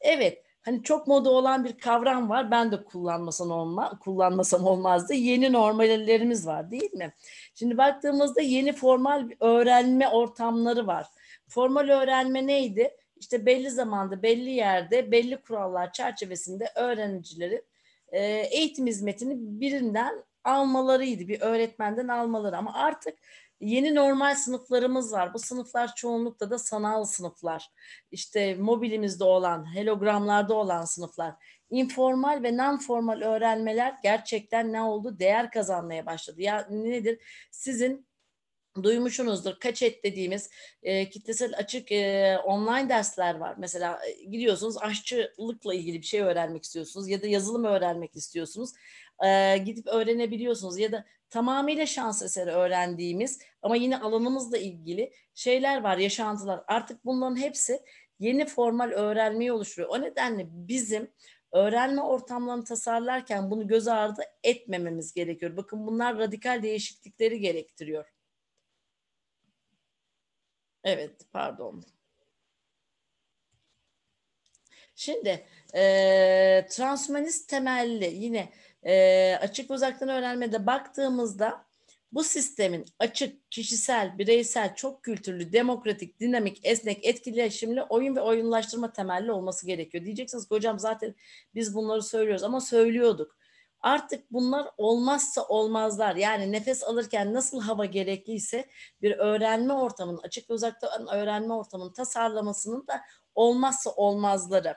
[0.00, 2.50] Evet, hani çok moda olan bir kavram var.
[2.50, 5.14] Ben de kullanmasam olma, kullanmasam olmazdı.
[5.14, 7.14] Yeni normallerimiz var, değil mi?
[7.54, 11.06] Şimdi baktığımızda yeni formal öğrenme ortamları var.
[11.48, 12.96] Formal öğrenme neydi?
[13.16, 17.64] İşte belli zamanda, belli yerde, belli kurallar çerçevesinde öğrencilerin
[18.50, 21.28] eğitim hizmetini birinden almalarıydı.
[21.28, 23.18] Bir öğretmenden almaları ama artık
[23.60, 25.34] yeni normal sınıflarımız var.
[25.34, 27.70] Bu sınıflar çoğunlukla da sanal sınıflar.
[28.10, 31.34] İşte mobilimizde olan, helogramlarda olan sınıflar.
[31.70, 35.18] Informal ve non-formal öğrenmeler gerçekten ne oldu?
[35.18, 36.42] Değer kazanmaya başladı.
[36.42, 37.18] Ya nedir?
[37.50, 38.07] Sizin
[38.84, 39.60] duymuşsunuzdur.
[39.60, 40.50] Kaçet dediğimiz
[40.82, 43.54] e, kitlesel açık e, online dersler var.
[43.58, 48.70] Mesela e, gidiyorsunuz aşçılıkla ilgili bir şey öğrenmek istiyorsunuz ya da yazılım öğrenmek istiyorsunuz.
[49.24, 55.98] E, gidip öğrenebiliyorsunuz ya da tamamıyla şans eseri öğrendiğimiz ama yine alanımızla ilgili şeyler var,
[55.98, 56.60] yaşantılar.
[56.66, 57.80] Artık bunların hepsi
[58.18, 59.90] yeni formal öğrenmeyi oluşturuyor.
[59.90, 61.10] O nedenle bizim
[61.52, 65.56] öğrenme ortamlarını tasarlarken bunu göz ardı etmememiz gerekiyor.
[65.56, 68.04] Bakın bunlar radikal değişiklikleri gerektiriyor.
[70.88, 71.84] Evet, pardon.
[74.94, 81.64] Şimdi e, transhumanist temelli yine e, açık uzaktan öğrenmede baktığımızda
[82.12, 89.32] bu sistemin açık, kişisel, bireysel, çok kültürlü, demokratik, dinamik, esnek, etkileşimli oyun ve oyunlaştırma temelli
[89.32, 90.04] olması gerekiyor.
[90.04, 91.14] Diyeceksiniz ki hocam zaten
[91.54, 93.37] biz bunları söylüyoruz ama söylüyorduk.
[93.80, 96.16] Artık bunlar olmazsa olmazlar.
[96.16, 98.68] Yani nefes alırken nasıl hava gerekliyse
[99.02, 103.00] bir öğrenme ortamının, açık ve uzaktan öğrenme ortamının tasarlamasının da
[103.34, 104.76] olmazsa olmazları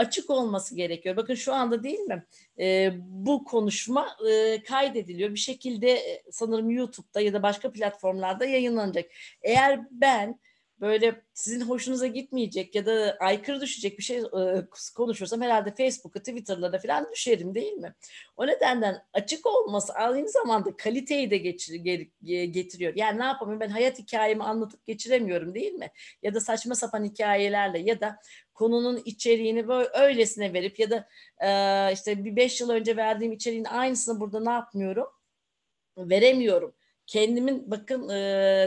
[0.00, 1.16] açık olması gerekiyor.
[1.16, 2.26] Bakın şu anda değil mi?
[2.60, 5.30] E, bu konuşma e, kaydediliyor.
[5.30, 9.10] Bir şekilde e, sanırım YouTube'da ya da başka platformlarda yayınlanacak.
[9.42, 10.40] Eğer ben
[10.80, 14.66] böyle sizin hoşunuza gitmeyecek ya da aykırı düşecek bir şey e,
[14.96, 17.94] konuşursam herhalde Facebook'a, Twitter'lara falan düşerim değil mi?
[18.36, 21.36] O nedenden açık olması aynı zamanda kaliteyi de
[22.46, 22.92] getiriyor.
[22.96, 25.90] Yani ne yapayım ben hayat hikayemi anlatıp geçiremiyorum değil mi?
[26.22, 28.16] Ya da saçma sapan hikayelerle ya da
[28.54, 31.08] konunun içeriğini böyle öylesine verip ya da
[31.40, 35.06] e, işte bir beş yıl önce verdiğim içeriğin aynısını burada ne yapmıyorum?
[35.98, 36.74] Veremiyorum.
[37.10, 38.14] Kendimin bakın e,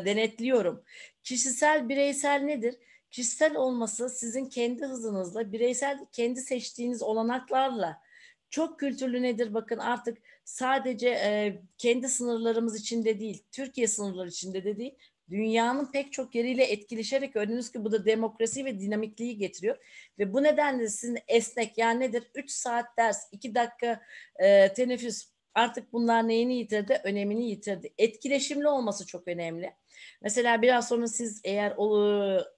[0.05, 0.83] denetliyorum.
[1.23, 2.75] Kişisel bireysel nedir?
[3.11, 8.01] Kişisel olması sizin kendi hızınızla, bireysel kendi seçtiğiniz olanaklarla
[8.49, 9.53] çok kültürlü nedir?
[9.53, 14.95] Bakın artık sadece e, kendi sınırlarımız içinde değil, Türkiye sınırları içinde de değil,
[15.29, 19.77] dünyanın pek çok yeriyle etkileşerek gördüğünüz ki bu da demokrasi ve dinamikliği getiriyor.
[20.19, 22.23] Ve bu nedenle sizin esnek yani nedir?
[22.35, 24.01] 3 saat ders, 2 dakika
[24.35, 27.01] e, teneffüs artık bunlar neyini yitirdi?
[27.03, 27.93] Önemini yitirdi.
[27.97, 29.73] Etkileşimli olması çok önemli.
[30.21, 32.07] Mesela biraz sonra siz eğer o,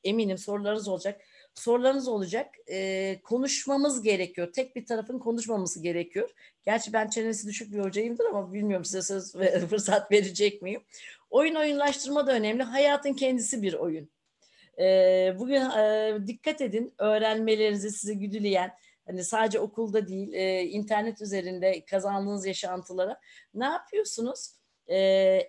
[0.03, 1.21] eminim sorularınız olacak.
[1.53, 2.55] Sorularınız olacak.
[2.69, 4.53] E, konuşmamız gerekiyor.
[4.53, 6.29] Tek bir tarafın konuşmaması gerekiyor.
[6.65, 10.81] Gerçi ben çenesi düşük bir hocayımdır ama bilmiyorum size söz ve fırsat verecek miyim?
[11.29, 12.63] Oyun oyunlaştırma da önemli.
[12.63, 14.09] Hayatın kendisi bir oyun.
[14.79, 14.85] E,
[15.39, 18.71] bugün e, dikkat edin öğrenmelerinizi sizi güdüleyen
[19.05, 23.19] hani sadece okulda değil e, internet üzerinde kazandığınız yaşantılara
[23.53, 24.55] ne yapıyorsunuz?
[24.87, 24.97] E,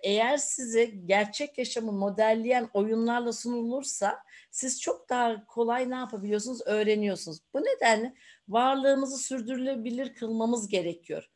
[0.03, 4.19] eğer size gerçek yaşamı modelleyen oyunlarla sunulursa
[4.51, 6.61] siz çok daha kolay ne yapabiliyorsunuz?
[6.65, 7.39] Öğreniyorsunuz.
[7.53, 8.13] Bu nedenle
[8.47, 11.29] varlığımızı sürdürülebilir kılmamız gerekiyor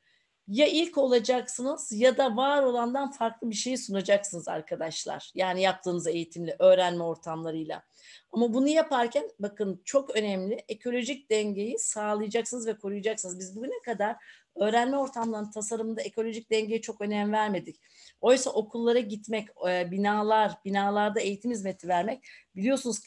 [0.48, 5.32] ya ilk olacaksınız ya da var olandan farklı bir şey sunacaksınız arkadaşlar.
[5.36, 7.84] Yani yaptığınız eğitimle, öğrenme ortamlarıyla.
[8.32, 13.40] Ama bunu yaparken bakın çok önemli ekolojik dengeyi sağlayacaksınız ve koruyacaksınız.
[13.40, 14.16] Biz bugüne kadar
[14.56, 17.82] öğrenme ortamlarının tasarımında ekolojik dengeye çok önem vermedik.
[18.22, 22.24] Oysa okullara gitmek, e, binalar, binalarda eğitim hizmeti vermek
[22.56, 23.00] biliyorsunuz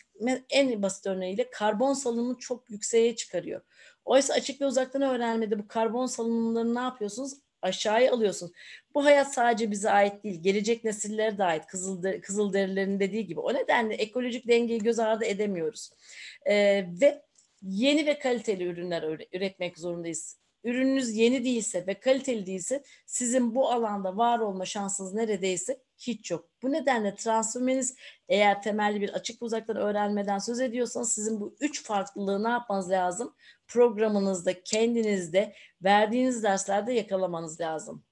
[0.50, 3.60] en basit örneğiyle karbon salınımını çok yükseğe çıkarıyor.
[4.04, 7.32] Oysa açık ve uzaktan öğrenmede bu karbon salınımlarını ne yapıyorsunuz?
[7.62, 8.52] Aşağıya alıyorsunuz.
[8.94, 10.42] Bu hayat sadece bize ait değil.
[10.42, 11.66] Gelecek nesillere de ait.
[11.66, 13.40] Kızıl, Kızılderililerin dediği gibi.
[13.40, 15.90] O nedenle ekolojik dengeyi göz ardı edemiyoruz.
[16.46, 17.22] Ee, ve
[17.62, 20.38] yeni ve kaliteli ürünler üretmek zorundayız.
[20.64, 26.48] Ürününüz yeni değilse ve kaliteli değilse sizin bu alanda var olma şansınız neredeyse hiç yok.
[26.62, 27.96] Bu nedenle transfermeniz
[28.28, 33.34] eğer temelli bir açık uzaktan öğrenmeden söz ediyorsanız sizin bu üç farklılığı ne yapmanız lazım?
[33.66, 38.04] Programınızda, kendinizde, verdiğiniz derslerde yakalamanız lazım.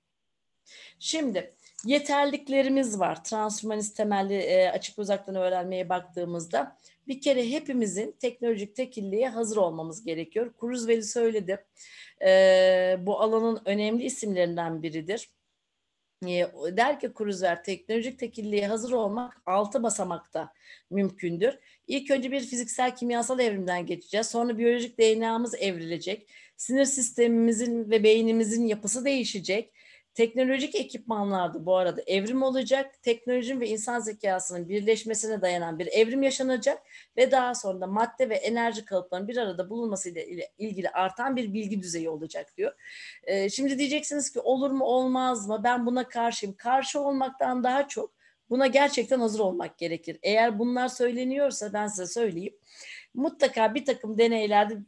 [0.99, 3.25] Şimdi yeterliklerimiz var.
[3.25, 10.53] Transhumanist temelli e, açık uzaktan öğrenmeye baktığımızda bir kere hepimizin teknolojik tekilliğe hazır olmamız gerekiyor.
[10.53, 11.64] Kuruzveli söyledi.
[12.23, 15.31] E, bu alanın önemli isimlerinden biridir.
[16.23, 20.53] Der ki Kuruzer teknolojik tekilliğe hazır olmak altı basamakta
[20.91, 21.59] mümkündür.
[21.87, 24.27] İlk önce bir fiziksel kimyasal evrimden geçeceğiz.
[24.27, 26.29] Sonra biyolojik DNA'mız evrilecek.
[26.57, 29.73] Sinir sistemimizin ve beynimizin yapısı değişecek
[30.14, 33.03] Teknolojik ekipmanlarda bu arada evrim olacak.
[33.03, 36.83] Teknolojinin ve insan zekasının birleşmesine dayanan bir evrim yaşanacak
[37.16, 41.53] ve daha sonra da madde ve enerji kalıplarının bir arada bulunması ile ilgili artan bir
[41.53, 42.72] bilgi düzeyi olacak diyor.
[43.25, 45.61] Ee, şimdi diyeceksiniz ki olur mu olmaz mı?
[45.64, 46.57] Ben buna karşıyım.
[46.57, 48.12] Karşı olmaktan daha çok
[48.51, 50.18] buna gerçekten hazır olmak gerekir.
[50.22, 52.55] Eğer bunlar söyleniyorsa ben size söyleyeyim.
[53.14, 54.79] Mutlaka bir takım deneylerde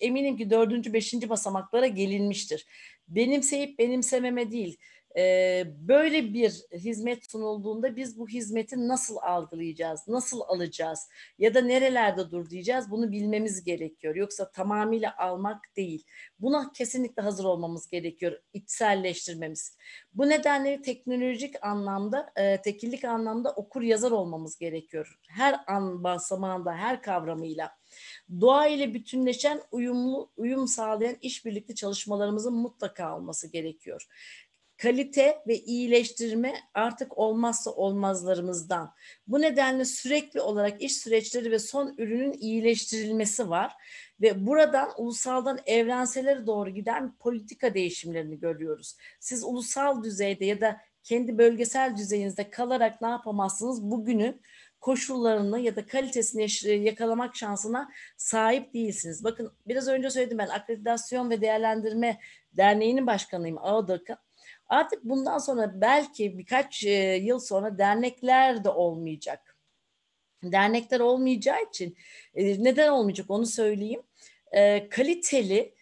[0.00, 2.66] eminim ki dördüncü, beşinci basamaklara gelinmiştir
[3.10, 4.78] benimseyip benimsememe değil.
[5.16, 12.30] E, böyle bir hizmet sunulduğunda biz bu hizmeti nasıl algılayacağız, nasıl alacağız ya da nerelerde
[12.30, 14.14] dur diyeceğiz bunu bilmemiz gerekiyor.
[14.14, 16.04] Yoksa tamamıyla almak değil.
[16.38, 19.76] Buna kesinlikle hazır olmamız gerekiyor, içselleştirmemiz.
[20.14, 25.18] Bu nedenle teknolojik anlamda, e, tekillik anlamda okur yazar olmamız gerekiyor.
[25.28, 27.70] Her an basamağında, her kavramıyla
[28.40, 34.06] doğa ile bütünleşen uyumlu uyum sağlayan işbirlikli çalışmalarımızın mutlaka olması gerekiyor.
[34.82, 38.94] Kalite ve iyileştirme artık olmazsa olmazlarımızdan.
[39.26, 43.72] Bu nedenle sürekli olarak iş süreçleri ve son ürünün iyileştirilmesi var
[44.20, 48.96] ve buradan ulusaldan evrenselere doğru giden politika değişimlerini görüyoruz.
[49.20, 53.82] Siz ulusal düzeyde ya da kendi bölgesel düzeyinizde kalarak ne yapamazsınız?
[53.82, 54.40] Bugünün
[54.80, 59.24] koşullarını ya da kalitesini yakalamak şansına sahip değilsiniz.
[59.24, 62.20] Bakın biraz önce söyledim ben akreditasyon ve değerlendirme
[62.52, 64.16] derneğinin başkanıyım AODAK'ın.
[64.70, 66.90] Artık bundan sonra belki birkaç e,
[67.22, 69.56] yıl sonra dernekler de olmayacak.
[70.42, 71.96] Dernekler olmayacağı için
[72.34, 74.02] e, neden olmayacak onu söyleyeyim.
[74.52, 75.74] E, kaliteli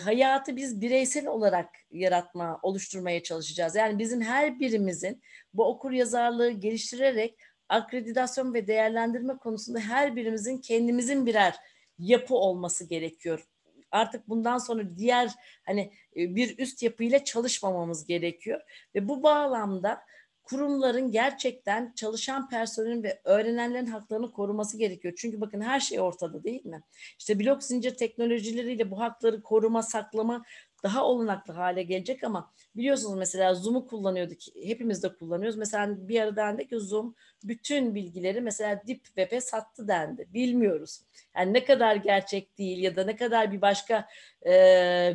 [0.00, 3.74] hayatı biz bireysel olarak yaratma, oluşturmaya çalışacağız.
[3.74, 5.22] Yani bizim her birimizin
[5.54, 11.56] bu okur yazarlığı geliştirerek akreditasyon ve değerlendirme konusunda her birimizin kendimizin birer
[11.98, 13.46] yapı olması gerekiyor.
[13.90, 15.30] Artık bundan sonra diğer
[15.66, 18.60] hani bir üst yapıyla çalışmamamız gerekiyor
[18.94, 20.00] ve bu bağlamda
[20.44, 25.14] kurumların gerçekten çalışan personelin ve öğrenenlerin haklarını koruması gerekiyor.
[25.16, 26.82] Çünkü bakın her şey ortada değil mi?
[27.18, 30.44] İşte blok zincir teknolojileriyle bu hakları koruma, saklama
[30.84, 34.38] daha olanaklı hale gelecek ama biliyorsunuz mesela Zoom'u kullanıyorduk.
[34.62, 35.56] Hepimiz de kullanıyoruz.
[35.56, 40.26] Mesela bir ara dendi ki Zoom bütün bilgileri mesela Deep Web'e sattı dendi.
[40.34, 41.00] Bilmiyoruz.
[41.36, 44.08] Yani ne kadar gerçek değil ya da ne kadar bir başka
[44.42, 44.52] e,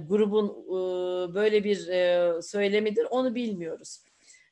[0.10, 4.00] grubun e, böyle bir e, söylemidir onu bilmiyoruz.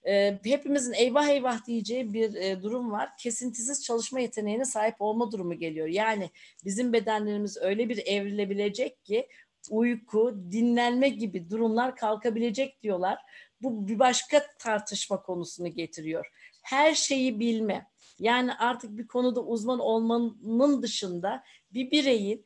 [0.08, 3.10] E, hepimizin eyvah eyvah diyeceği bir e, durum var.
[3.18, 5.88] Kesintisiz çalışma yeteneğine sahip olma durumu geliyor.
[5.88, 6.30] Yani
[6.66, 9.28] bizim bedenlerimiz öyle bir evrilebilecek ki
[9.70, 13.20] uyku, dinlenme gibi durumlar kalkabilecek diyorlar.
[13.62, 16.26] Bu bir başka tartışma konusunu getiriyor.
[16.62, 17.88] Her şeyi bilme.
[18.20, 22.46] Yani artık bir konuda uzman olmanın dışında bir bireyin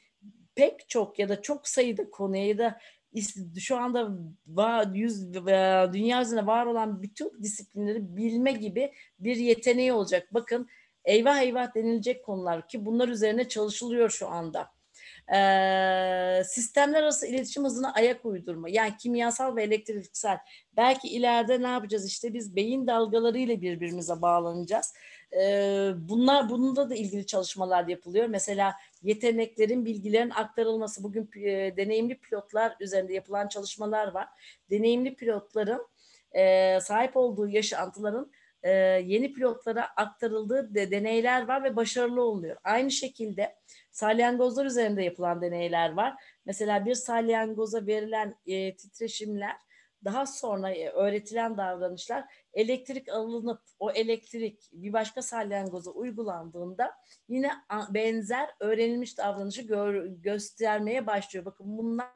[0.56, 2.80] pek çok ya da çok sayıda konuya ya da
[3.60, 4.10] şu anda
[4.48, 5.34] var, yüz,
[5.94, 10.28] dünya üzerinde var olan bütün disiplinleri bilme gibi bir yeteneği olacak.
[10.34, 10.68] Bakın
[11.06, 14.72] eyvah eyvah denilecek konular ki bunlar üzerine çalışılıyor şu anda
[16.46, 18.70] sistemler arası iletişim hızına ayak uydurma.
[18.70, 20.38] Yani kimyasal ve elektriksel.
[20.78, 22.08] Belki ileride ne yapacağız?
[22.08, 24.94] İşte biz beyin dalgaları ile birbirimize bağlanacağız.
[25.96, 28.28] Bunlar bununla da ilgili çalışmalar yapılıyor.
[28.28, 31.04] Mesela yeteneklerin, bilgilerin aktarılması.
[31.04, 31.30] Bugün
[31.78, 34.28] deneyimli pilotlar üzerinde yapılan çalışmalar var.
[34.70, 35.88] Deneyimli pilotların
[36.82, 38.32] sahip olduğu yaşantıların
[38.64, 38.72] e,
[39.06, 42.58] yeni pilotlara aktarıldığı de, deneyler var ve başarılı oluyor.
[42.64, 43.56] Aynı şekilde
[43.92, 46.24] salyangozlar üzerinde yapılan deneyler var.
[46.46, 49.56] Mesela bir salyangoza verilen e, titreşimler
[50.06, 56.92] daha sonra e, öğretilen davranışlar elektrik alınıp o elektrik bir başka salyangoza uygulandığında
[57.28, 57.52] yine
[57.90, 61.46] benzer öğrenilmiş davranışı gör, göstermeye başlıyor.
[61.46, 62.12] Bakın bunlar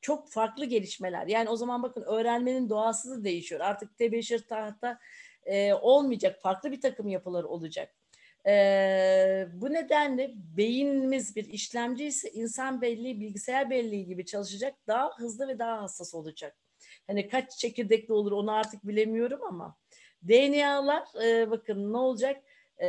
[0.00, 1.26] çok farklı gelişmeler.
[1.26, 3.60] Yani o zaman bakın öğrenmenin doğası da değişiyor.
[3.60, 4.98] Artık tebeşir tahta
[5.46, 6.40] e, olmayacak.
[6.42, 7.94] Farklı bir takım yapılar olacak.
[8.46, 14.74] E, bu nedenle beynimiz bir işlemci ise insan belleği, bilgisayar belleği gibi çalışacak.
[14.86, 16.56] Daha hızlı ve daha hassas olacak.
[17.06, 19.76] Hani kaç çekirdekli olur onu artık bilemiyorum ama
[20.28, 22.42] DNA'lar e, bakın ne olacak
[22.78, 22.88] e,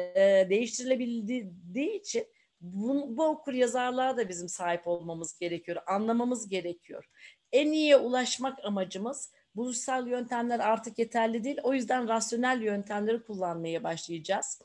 [0.49, 2.27] değiştirilebildiği için
[2.61, 7.09] bu, bu okur yazarlığa da bizim sahip olmamız gerekiyor, anlamamız gerekiyor.
[7.51, 11.57] En iyiye ulaşmak amacımız buluşsal yöntemler artık yeterli değil.
[11.63, 14.61] O yüzden rasyonel yöntemleri kullanmaya başlayacağız.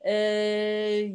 [0.00, 0.12] Ee,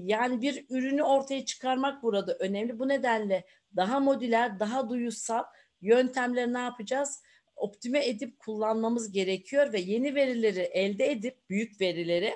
[0.04, 2.80] yani bir ürünü ortaya çıkarmak burada önemli.
[2.80, 5.44] Bu nedenle daha modüler, daha duyusal
[5.82, 7.24] yöntemleri ne yapacağız?
[7.56, 12.36] Optime edip kullanmamız gerekiyor ve yeni verileri elde edip büyük verileri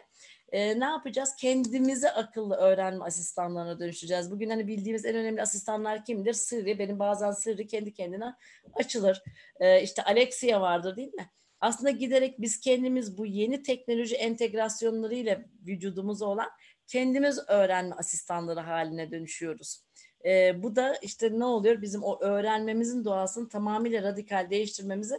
[0.51, 1.35] e, ne yapacağız?
[1.35, 4.31] Kendimizi akıllı öğrenme asistanlarına dönüşeceğiz.
[4.31, 6.33] Bugün hani bildiğimiz en önemli asistanlar kimdir?
[6.33, 6.79] Siri.
[6.79, 8.35] Benim bazen Siri kendi kendine
[8.73, 9.23] açılır.
[9.59, 11.29] E, işte Alexia vardır değil mi?
[11.61, 16.49] Aslında giderek biz kendimiz bu yeni teknoloji entegrasyonlarıyla vücudumuza olan
[16.87, 19.83] kendimiz öğrenme asistanları haline dönüşüyoruz.
[20.25, 21.81] E, bu da işte ne oluyor?
[21.81, 25.15] Bizim o öğrenmemizin doğasını tamamıyla radikal değiştirmemizi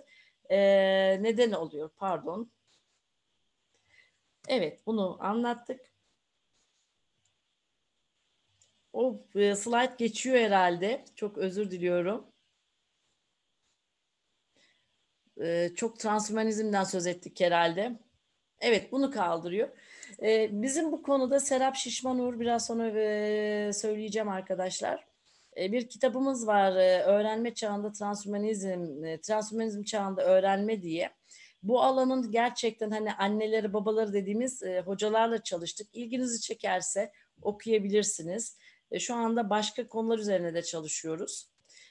[0.51, 0.59] e,
[1.23, 1.91] neden oluyor.
[1.97, 2.51] Pardon.
[4.49, 5.81] Evet, bunu anlattık.
[8.93, 11.05] O e, slide geçiyor herhalde.
[11.15, 12.27] Çok özür diliyorum.
[15.41, 18.01] E, çok transhumanizmden söz ettik herhalde.
[18.61, 19.69] Evet, bunu kaldırıyor.
[20.23, 22.93] E, bizim bu konuda Serap Şişmanur biraz sonra
[23.73, 25.07] söyleyeceğim arkadaşlar.
[25.57, 26.73] Bir kitabımız var.
[27.07, 31.11] Öğrenme çağında transhumanizm, transhumanizm çağında öğrenme diye.
[31.63, 35.89] Bu alanın gerçekten hani anneleri babaları dediğimiz e, hocalarla çalıştık.
[35.93, 38.57] İlginizi çekerse okuyabilirsiniz.
[38.91, 41.49] E, şu anda başka konular üzerine de çalışıyoruz.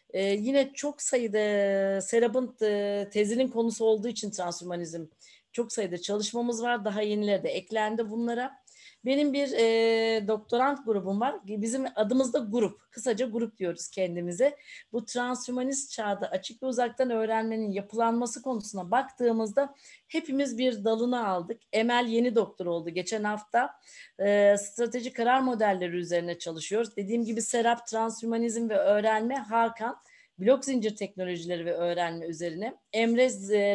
[0.10, 5.06] E, yine çok sayıda Serap'ın e, tezinin konusu olduğu için transhumanizm
[5.52, 6.86] çok sayıda çalışmamız var.
[6.86, 8.52] Daha yenileri de eklendi bunlara.
[9.06, 11.36] Benim bir e, doktorant grubum var.
[11.46, 12.92] Bizim adımız da grup.
[12.92, 14.58] Kısaca grup diyoruz kendimize.
[14.92, 19.76] Bu transhumanist çağda açık ve uzaktan öğrenmenin yapılanması konusuna baktığımızda
[20.08, 21.62] hepimiz bir dalını aldık.
[21.74, 22.90] Emel yeni doktor oldu.
[22.90, 23.74] Geçen hafta
[24.20, 26.96] e, strateji karar modelleri üzerine çalışıyoruz.
[26.96, 30.02] Dediğim gibi Serap transhumanizm ve öğrenme Hakan
[30.40, 32.78] blok zincir teknolojileri ve öğrenme üzerine.
[32.94, 33.26] Emre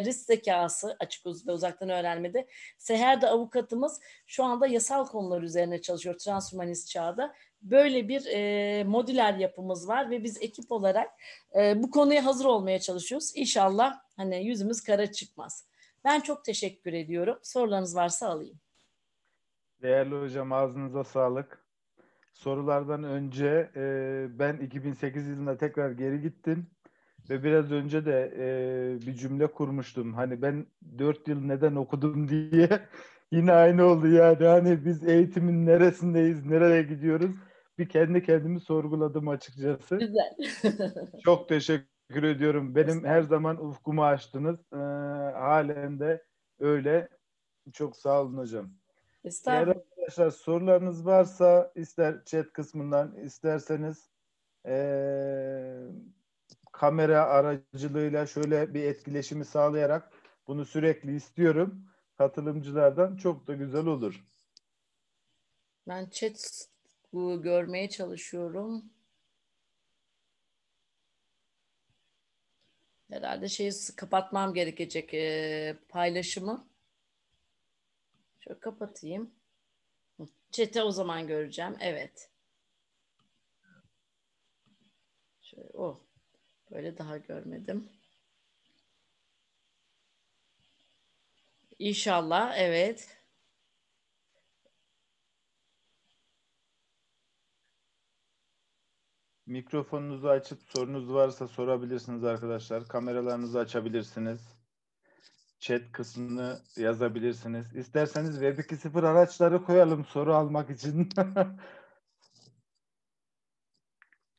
[0.05, 2.47] risk zekası açık ve uzaktan öğrenmede.
[2.77, 7.33] Seher de avukatımız şu anda yasal konular üzerine çalışıyor transhumanist çağda.
[7.61, 11.09] Böyle bir e, modüler yapımız var ve biz ekip olarak
[11.59, 13.31] e, bu konuya hazır olmaya çalışıyoruz.
[13.35, 15.67] İnşallah hani yüzümüz kara çıkmaz.
[16.03, 17.39] Ben çok teşekkür ediyorum.
[17.43, 18.59] Sorularınız varsa alayım.
[19.81, 21.64] Değerli hocam ağzınıza sağlık
[22.35, 26.67] sorulardan önce e, ben 2008 yılında tekrar geri gittim
[27.29, 30.13] ve biraz önce de e, bir cümle kurmuştum.
[30.13, 30.65] Hani ben
[30.97, 32.69] 4 yıl neden okudum diye
[33.31, 34.45] yine aynı oldu yani.
[34.45, 37.31] Hani biz eğitimin neresindeyiz, nereye gidiyoruz?
[37.77, 39.97] Bir kendi kendimi sorguladım açıkçası.
[39.97, 40.35] Güzel.
[41.25, 42.75] Çok teşekkür ediyorum.
[42.75, 44.59] Benim her zaman ufkumu açtınız.
[44.73, 44.77] E,
[45.39, 46.23] halen de
[46.59, 47.09] öyle.
[47.73, 48.69] Çok sağ olun hocam.
[49.23, 49.75] Estağfurullah.
[49.75, 54.09] Eğer arkadaşlar sorularınız varsa ister chat kısmından isterseniz
[54.65, 55.77] ee,
[56.71, 60.11] kamera aracılığıyla şöyle bir etkileşimi sağlayarak
[60.47, 61.87] bunu sürekli istiyorum.
[62.17, 64.25] Katılımcılardan çok da güzel olur.
[65.87, 66.67] Ben chat
[67.43, 68.83] görmeye çalışıyorum.
[73.09, 76.67] Herhalde şeyi kapatmam gerekecek e, paylaşımı.
[78.39, 79.31] Şöyle kapatayım.
[80.55, 81.77] Çete o zaman göreceğim.
[81.79, 82.29] Evet.
[85.41, 85.99] Şöyle, oh.
[86.71, 87.89] Böyle daha görmedim.
[91.79, 92.53] İnşallah.
[92.57, 93.17] Evet.
[99.45, 102.87] Mikrofonunuzu açıp sorunuz varsa sorabilirsiniz arkadaşlar.
[102.87, 104.54] Kameralarınızı açabilirsiniz
[105.65, 107.75] chat kısmını yazabilirsiniz.
[107.75, 111.09] İsterseniz Web 2.0 araçları koyalım soru almak için.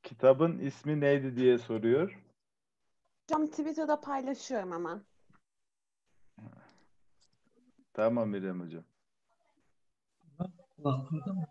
[0.03, 2.23] Kitabın ismi neydi diye soruyor.
[3.23, 5.05] Hocam Twitter'da paylaşıyorum hemen.
[7.93, 8.85] Tamam İrem Hocam.
[10.79, 11.47] Bak burada mı?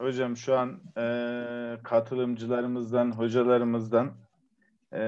[0.00, 0.06] Mı?
[0.06, 1.02] Hocam şu an e,
[1.82, 4.12] katılımcılarımızdan, hocalarımızdan
[4.92, 5.00] e,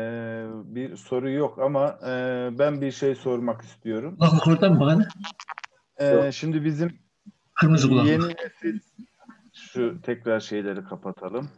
[0.64, 4.16] bir soru yok ama e, ben bir şey sormak istiyorum.
[4.20, 5.09] Bak oradan bana.
[6.01, 6.99] E, şimdi bizim
[7.55, 8.80] Kırmızı yeni nesil
[9.55, 11.51] şu tekrar şeyleri kapatalım.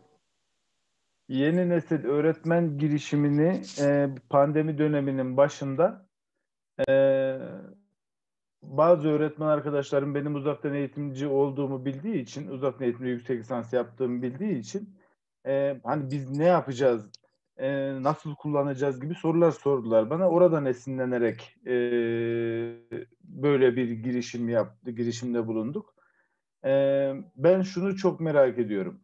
[1.28, 6.06] Yeni nesil öğretmen girişimini e, pandemi döneminin başında
[6.88, 6.92] e,
[8.70, 14.58] bazı öğretmen arkadaşlarım benim uzaktan eğitimci olduğumu bildiği için, uzaktan eğitimde yüksek lisans yaptığımı bildiği
[14.58, 14.96] için
[15.46, 17.10] e, hani biz ne yapacağız,
[17.56, 17.68] e,
[18.02, 20.30] nasıl kullanacağız gibi sorular sordular bana.
[20.30, 21.72] Oradan esinlenerek e,
[23.24, 25.94] böyle bir girişim yaptı, girişimde bulunduk.
[26.64, 26.70] E,
[27.36, 29.00] ben şunu çok merak ediyorum.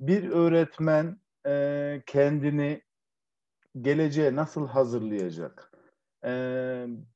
[0.00, 2.82] Bir öğretmen e, kendini
[3.80, 5.72] geleceğe nasıl hazırlayacak?
[6.24, 6.32] E,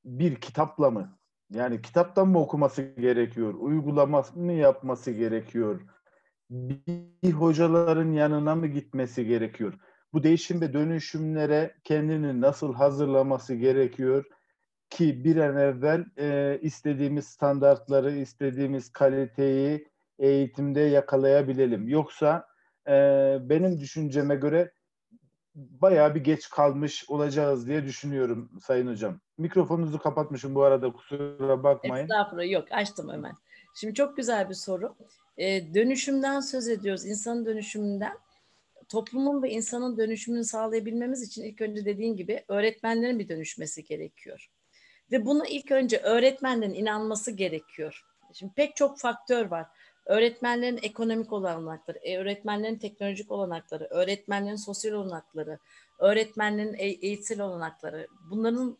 [0.05, 1.18] bir kitapla mı?
[1.55, 3.55] Yani kitaptan mı okuması gerekiyor?
[3.55, 5.80] Uygulamasını yapması gerekiyor?
[6.50, 9.74] Bir hocaların yanına mı gitmesi gerekiyor?
[10.12, 14.24] Bu değişim ve dönüşümlere kendini nasıl hazırlaması gerekiyor?
[14.90, 19.88] Ki bir an evvel e, istediğimiz standartları, istediğimiz kaliteyi
[20.18, 21.88] eğitimde yakalayabilelim.
[21.88, 22.46] Yoksa
[22.88, 22.92] e,
[23.40, 24.72] benim düşünceme göre
[25.55, 29.20] bayağı bir geç kalmış olacağız diye düşünüyorum Sayın Hocam.
[29.38, 32.05] Mikrofonunuzu kapatmışım bu arada kusura bakmayın.
[32.05, 33.34] Estağfurullah yok açtım hemen.
[33.74, 34.96] Şimdi çok güzel bir soru.
[35.38, 37.07] Ee, dönüşümden söz ediyoruz.
[37.07, 38.18] İnsanın dönüşümünden.
[38.88, 44.50] Toplumun ve insanın dönüşümünü sağlayabilmemiz için ilk önce dediğin gibi öğretmenlerin bir dönüşmesi gerekiyor.
[45.12, 48.05] Ve bunu ilk önce öğretmenlerin inanması gerekiyor.
[48.32, 49.66] Şimdi pek çok faktör var.
[50.07, 55.59] Öğretmenlerin ekonomik olanakları, e, öğretmenlerin teknolojik olanakları, öğretmenlerin sosyal olanakları,
[55.98, 58.78] öğretmenlerin e, eğitsel olanakları bunların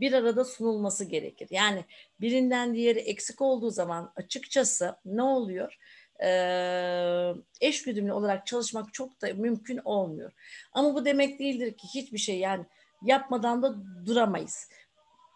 [0.00, 1.48] bir arada sunulması gerekir.
[1.50, 1.84] Yani
[2.20, 5.78] birinden diğeri eksik olduğu zaman açıkçası ne oluyor?
[6.22, 10.32] Ee, eş güdümlü olarak çalışmak çok da mümkün olmuyor.
[10.72, 12.64] Ama bu demek değildir ki hiçbir şey yani
[13.02, 13.74] yapmadan da
[14.06, 14.68] duramayız.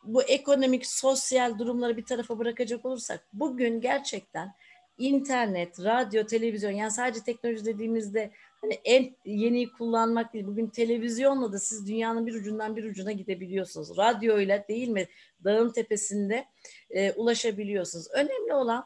[0.05, 4.55] Bu ekonomik, sosyal durumları bir tarafa bırakacak olursak bugün gerçekten
[5.01, 8.31] internet, radyo, televizyon yani sadece teknoloji dediğimizde
[8.61, 10.47] hani en yeniyi kullanmak değil.
[10.47, 13.97] Bugün televizyonla da siz dünyanın bir ucundan bir ucuna gidebiliyorsunuz.
[13.99, 15.07] Radyoyla değil mi
[15.45, 16.45] dağın tepesinde
[16.91, 18.07] e, ulaşabiliyorsunuz.
[18.15, 18.85] Önemli olan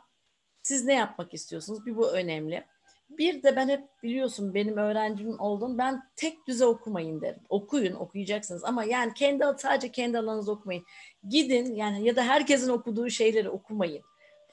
[0.62, 1.86] siz ne yapmak istiyorsunuz?
[1.86, 2.64] Bir bu önemli.
[3.10, 5.78] Bir de ben hep biliyorsun benim öğrencim oldum.
[5.78, 7.40] Ben tek düze okumayın derim.
[7.48, 10.84] Okuyun, okuyacaksınız ama yani kendi sadece kendi alanınızda okumayın.
[11.28, 14.02] Gidin yani ya da herkesin okuduğu şeyleri okumayın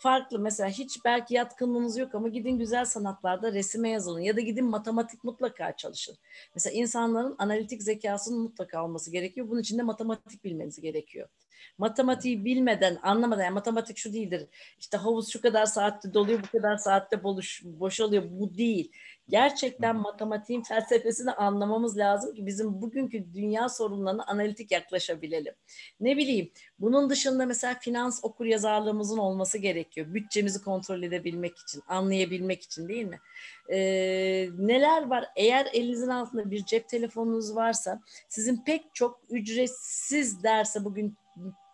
[0.01, 4.65] farklı mesela hiç belki yatkınlığınız yok ama gidin güzel sanatlarda resime yazılın ya da gidin
[4.65, 6.17] matematik mutlaka çalışın.
[6.55, 9.49] Mesela insanların analitik zekasının mutlaka olması gerekiyor.
[9.49, 11.27] Bunun için de matematik bilmeniz gerekiyor.
[11.77, 14.47] Matematiği bilmeden, anlamadan yani matematik şu değildir.
[14.79, 18.23] İşte havuz şu kadar saatte doluyor, bu kadar saatte boş, boşalıyor.
[18.29, 18.91] Bu değil.
[19.31, 25.53] Gerçekten matematiğin felsefesini anlamamız lazım ki bizim bugünkü dünya sorunlarına analitik yaklaşabilelim.
[25.99, 30.13] Ne bileyim bunun dışında mesela finans okur yazarlığımızın olması gerekiyor.
[30.13, 33.19] Bütçemizi kontrol edebilmek için, anlayabilmek için değil mi?
[33.69, 35.25] Ee, neler var?
[35.35, 41.17] Eğer elinizin altında bir cep telefonunuz varsa sizin pek çok ücretsiz derse bugün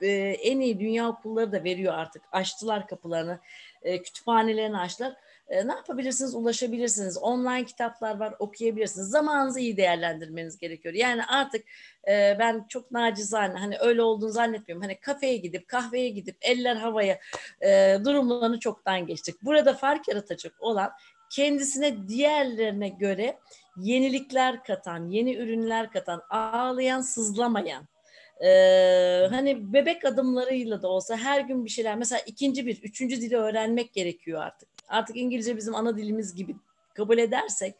[0.01, 0.07] e,
[0.43, 2.23] en iyi dünya okulları da veriyor artık.
[2.31, 3.39] Açtılar kapılarını,
[3.81, 5.15] e, kütüphanelerini açtılar
[5.49, 6.35] e, ne yapabilirsiniz?
[6.35, 7.17] Ulaşabilirsiniz.
[7.17, 9.07] Online kitaplar var, okuyabilirsiniz.
[9.07, 10.93] Zamanınızı iyi değerlendirmeniz gerekiyor.
[10.93, 11.65] Yani artık
[12.07, 14.81] e, ben çok nacizane hani öyle olduğunu zannetmiyorum.
[14.81, 17.19] Hani kafeye gidip, kahveye gidip, eller havaya
[17.61, 19.35] e, durumlarını çoktan geçtik.
[19.41, 20.91] Burada fark yaratacak olan
[21.29, 23.37] kendisine diğerlerine göre
[23.77, 27.87] yenilikler katan, yeni ürünler katan, ağlayan, sızlamayan,
[28.43, 33.37] ee, hani bebek adımlarıyla da olsa her gün bir şeyler mesela ikinci bir, üçüncü dili
[33.37, 36.55] öğrenmek gerekiyor artık artık İngilizce bizim ana dilimiz gibi
[36.93, 37.75] kabul edersek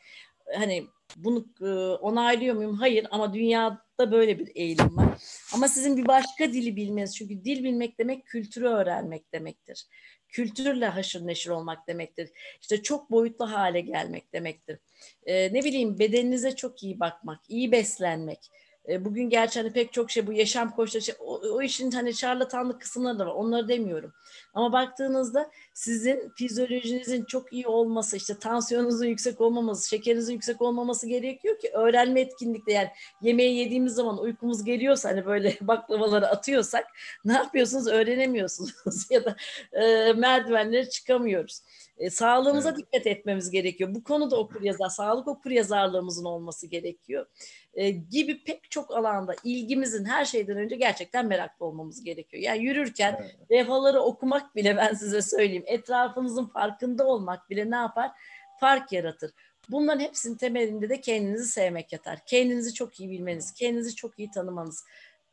[0.56, 2.74] hani bunu e, onaylıyor muyum?
[2.74, 5.18] Hayır ama dünyada böyle bir eğilim var.
[5.54, 9.86] Ama sizin bir başka dili bilmeniz çünkü dil bilmek demek kültürü öğrenmek demektir.
[10.30, 12.30] Kültürle haşır neşir olmak demektir.
[12.62, 14.80] İşte çok boyutlu hale gelmek demektir.
[15.26, 18.52] Ee, ne bileyim bedeninize çok iyi bakmak, iyi beslenmek,
[18.90, 22.14] e, bugün gerçi hani pek çok şey bu yaşam koçları şey, o, o işin hani
[22.14, 23.32] şarlatanlık kısımları da var.
[23.32, 24.14] Onları demiyorum.
[24.54, 31.60] Ama baktığınızda sizin fizyolojinizin çok iyi olması, işte tansiyonunuzun yüksek olmaması, şekerinizin yüksek olmaması gerekiyor
[31.60, 32.90] ki öğrenme etkinlikte yani
[33.22, 36.86] yemeği yediğimiz zaman uykumuz geliyorsa hani böyle baklavaları atıyorsak
[37.26, 37.88] ne yapıyorsunuz?
[37.88, 38.72] Öğrenemiyorsunuz
[39.10, 39.36] ya da
[39.74, 41.62] e, merdivenlere çıkamıyoruz.
[41.98, 42.80] E, sağlığımıza evet.
[42.80, 43.96] dikkat etmemiz gerekiyor.
[43.96, 47.26] Bu konuda okur yazar, sağlık okur yazarlığımızın olması gerekiyor.
[47.74, 52.44] E, gibi pek çok alanda ilgimizin her şeyden önce gerçekten meraklı olmamız gerekiyor.
[52.44, 53.52] Yani yürürken evet.
[53.52, 55.64] levhaları okumak bile ben size söyleyeyim.
[55.66, 58.12] Etrafınızın farkında olmak bile ne yapar?
[58.60, 59.32] Fark yaratır.
[59.70, 62.20] Bunların hepsinin temelinde de kendinizi sevmek yatar.
[62.26, 64.84] Kendinizi çok iyi bilmeniz, kendinizi çok iyi tanımanız.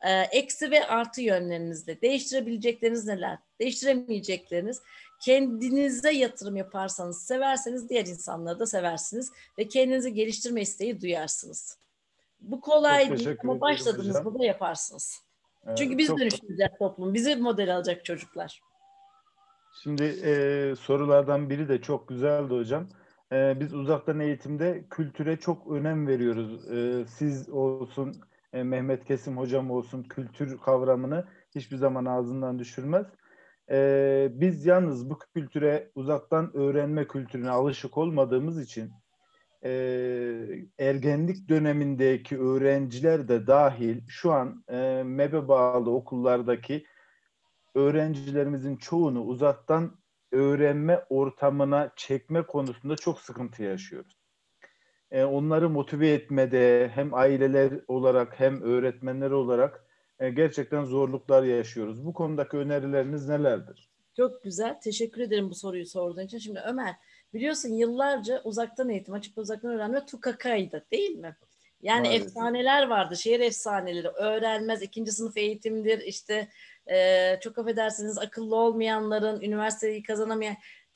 [0.01, 3.37] Ee, eksi ve artı yönlerinizle değiştirebilecekleriniz neler?
[3.59, 4.81] Değiştiremeyecekleriniz
[5.21, 11.77] kendinize yatırım yaparsanız, severseniz diğer insanları da seversiniz ve kendinizi geliştirme isteği duyarsınız.
[12.41, 15.21] Bu kolay değil ama başladınız da yaparsınız.
[15.65, 17.13] Evet, Çünkü biz dönüştüreceğiz toplum.
[17.13, 18.61] Bizi model alacak çocuklar.
[19.83, 22.87] Şimdi e, sorulardan biri de çok güzeldi hocam.
[23.31, 26.71] e, biz uzaktan eğitimde kültüre çok önem veriyoruz.
[26.71, 28.15] E, siz olsun,
[28.53, 33.05] e, Mehmet Kesim hocam olsun kültür kavramını hiçbir zaman ağzından düşürmez.
[33.71, 38.91] E, biz yalnız bu kültüre uzaktan öğrenme kültürüne alışık olmadığımız için
[39.63, 39.71] e,
[40.79, 46.85] ergenlik dönemindeki öğrenciler de dahil şu an e, MEB'e bağlı okullardaki
[47.75, 49.97] öğrencilerimizin çoğunu uzaktan
[50.31, 54.17] öğrenme ortamına çekme konusunda çok sıkıntı yaşıyoruz.
[55.11, 59.84] E, onları motive etmede hem aileler olarak hem öğretmenler olarak
[60.19, 62.05] e, gerçekten zorluklar yaşıyoruz.
[62.05, 63.89] Bu konudaki önerileriniz nelerdir?
[64.17, 64.79] Çok güzel.
[64.81, 66.37] Teşekkür ederim bu soruyu sorduğun için.
[66.37, 66.95] Şimdi Ömer
[67.33, 71.35] biliyorsun yıllarca uzaktan eğitim, açık uzaktan öğrenme tukakaydı değil mi?
[71.81, 72.27] Yani Maalesef.
[72.27, 73.15] efsaneler vardı.
[73.17, 74.07] Şehir efsaneleri.
[74.07, 75.99] Öğrenmez, ikinci sınıf eğitimdir.
[75.99, 76.49] İşte
[76.91, 80.55] e, çok affedersiniz akıllı olmayanların üniversiteyi kazanamayan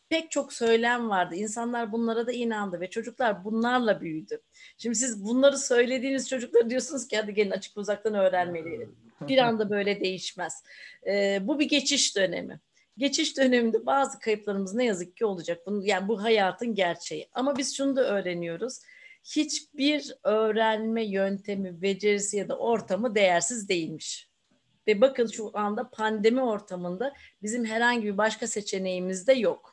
[0.09, 1.35] pek çok söylem vardı.
[1.35, 4.41] İnsanlar bunlara da inandı ve çocuklar bunlarla büyüdü.
[4.77, 8.89] Şimdi siz bunları söylediğiniz çocuklar diyorsunuz ki hadi gelin açık uzaktan öğrenmeli.
[9.21, 10.63] Bir anda böyle değişmez.
[11.07, 12.59] E, bu bir geçiş dönemi.
[12.97, 15.61] Geçiş döneminde bazı kayıplarımız ne yazık ki olacak.
[15.65, 17.29] Bunu, yani bu hayatın gerçeği.
[17.33, 18.79] Ama biz şunu da öğreniyoruz.
[19.23, 24.29] Hiçbir öğrenme yöntemi, becerisi ya da ortamı değersiz değilmiş.
[24.87, 29.68] Ve bakın şu anda pandemi ortamında bizim herhangi bir başka seçeneğimiz de yok.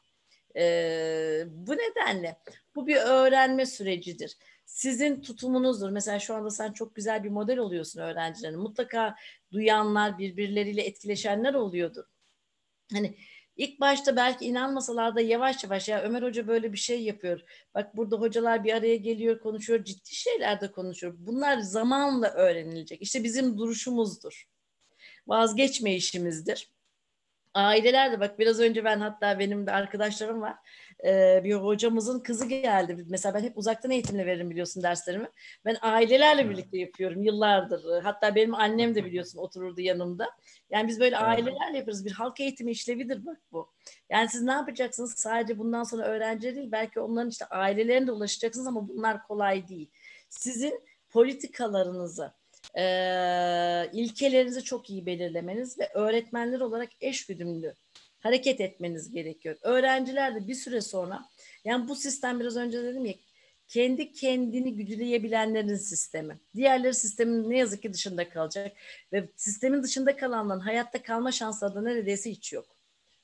[0.57, 2.37] Ee, bu nedenle
[2.77, 4.37] bu bir öğrenme sürecidir.
[4.67, 5.91] Sizin tutumunuzdur.
[5.91, 8.59] Mesela şu anda sen çok güzel bir model oluyorsun öğrencilerin.
[8.59, 9.17] Mutlaka
[9.53, 12.05] duyanlar, birbirleriyle etkileşenler oluyordur.
[12.93, 13.17] Hani
[13.57, 17.41] ilk başta belki inanmasalar da yavaş yavaş ya Ömer Hoca böyle bir şey yapıyor.
[17.75, 21.15] Bak burada hocalar bir araya geliyor, konuşuyor, ciddi şeyler de konuşuyor.
[21.19, 23.03] Bunlar zamanla öğrenilecek.
[23.03, 24.49] İşte bizim duruşumuzdur
[25.27, 26.71] vazgeçme işimizdir.
[27.57, 30.55] Aileler de bak biraz önce ben hatta benim de arkadaşlarım var.
[31.05, 33.05] Ee, bir hocamızın kızı geldi.
[33.09, 35.29] Mesela ben hep uzaktan eğitimle veririm biliyorsun derslerimi.
[35.65, 38.03] Ben ailelerle birlikte yapıyorum yıllardır.
[38.03, 40.31] Hatta benim annem de biliyorsun otururdu yanımda.
[40.71, 42.05] Yani biz böyle ailelerle yapıyoruz.
[42.05, 43.73] Bir halk eğitimi işlevidir bak bu.
[44.11, 45.15] Yani siz ne yapacaksınız?
[45.17, 49.91] Sadece bundan sonra öğrenci değil belki onların işte ailelerine de ulaşacaksınız ama bunlar kolay değil.
[50.29, 50.81] Sizin
[51.11, 52.33] politikalarınızı,
[52.77, 52.85] e,
[53.93, 57.75] ilkelerinizi çok iyi belirlemeniz ve öğretmenler olarak eş güdümlü
[58.21, 59.57] hareket etmeniz gerekiyor.
[59.63, 61.25] Öğrenciler de bir süre sonra
[61.65, 63.15] yani bu sistem biraz önce dedim ya
[63.69, 66.39] kendi kendini güdüleyebilenlerin sistemi.
[66.57, 68.77] Diğerleri sistemin ne yazık ki dışında kalacak
[69.13, 72.77] ve sistemin dışında kalanların hayatta kalma şansları da neredeyse hiç yok.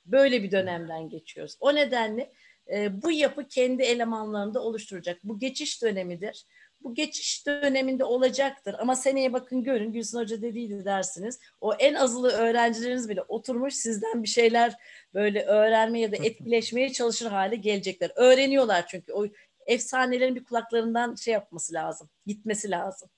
[0.05, 1.57] Böyle bir dönemden geçiyoruz.
[1.59, 2.31] O nedenle
[2.71, 5.19] e, bu yapı kendi elemanlarını da oluşturacak.
[5.23, 6.45] Bu geçiş dönemidir
[6.83, 8.75] bu geçiş döneminde olacaktır.
[8.79, 11.39] Ama seneye bakın görün Gülsün Hoca dediydi dersiniz.
[11.61, 14.75] O en azılı öğrencileriniz bile oturmuş sizden bir şeyler
[15.13, 18.11] böyle öğrenmeye ya da etkileşmeye çalışır hale gelecekler.
[18.15, 19.25] Öğreniyorlar çünkü o
[19.65, 22.09] efsanelerin bir kulaklarından şey yapması lazım.
[22.25, 23.09] Gitmesi lazım.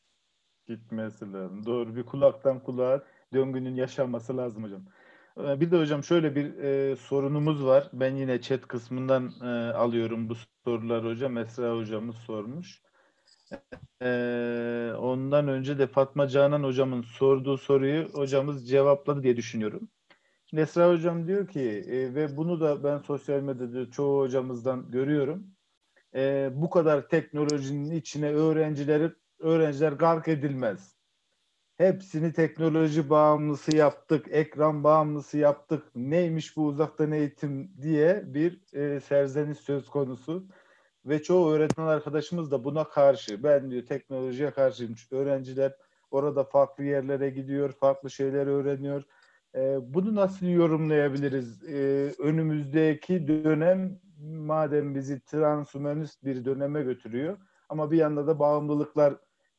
[0.68, 1.66] Gitmesi lazım.
[1.66, 3.04] Doğru bir kulaktan kulağa
[3.34, 4.86] döngünün yaşanması lazım hocam.
[5.38, 7.90] Ee, bir de hocam şöyle bir e, sorunumuz var.
[7.94, 11.38] Ben yine chat kısmından e, alıyorum bu soruları hocam.
[11.38, 12.82] Esra hocamız sormuş.
[14.02, 19.90] Ee, ondan önce de Fatma Canan hocamın sorduğu soruyu hocamız cevapladı diye düşünüyorum.
[20.46, 25.48] Şimdi hocam diyor ki e, ve bunu da ben sosyal medyada çoğu hocamızdan görüyorum.
[26.16, 30.96] E, bu kadar teknolojinin içine öğrencileri öğrenciler gark edilmez.
[31.78, 35.84] Hepsini teknoloji bağımlısı yaptık, ekran bağımlısı yaptık.
[35.96, 40.48] Neymiş bu uzaktan eğitim diye bir e, serzeniş söz konusu
[41.06, 43.44] ve çoğu öğretmen arkadaşımız da buna karşı.
[43.44, 44.96] Ben diyor teknolojiye karşıyım.
[45.12, 45.76] Öğrenciler
[46.12, 49.04] orada farklı yerlere gidiyor, farklı şeyler öğreniyor.
[49.56, 51.64] Ee, bunu nasıl yorumlayabiliriz?
[51.64, 57.38] Ee, önümüzdeki dönem madem bizi transhumanist bir döneme götürüyor
[57.70, 59.14] ama bir yanda da bağımlılıklar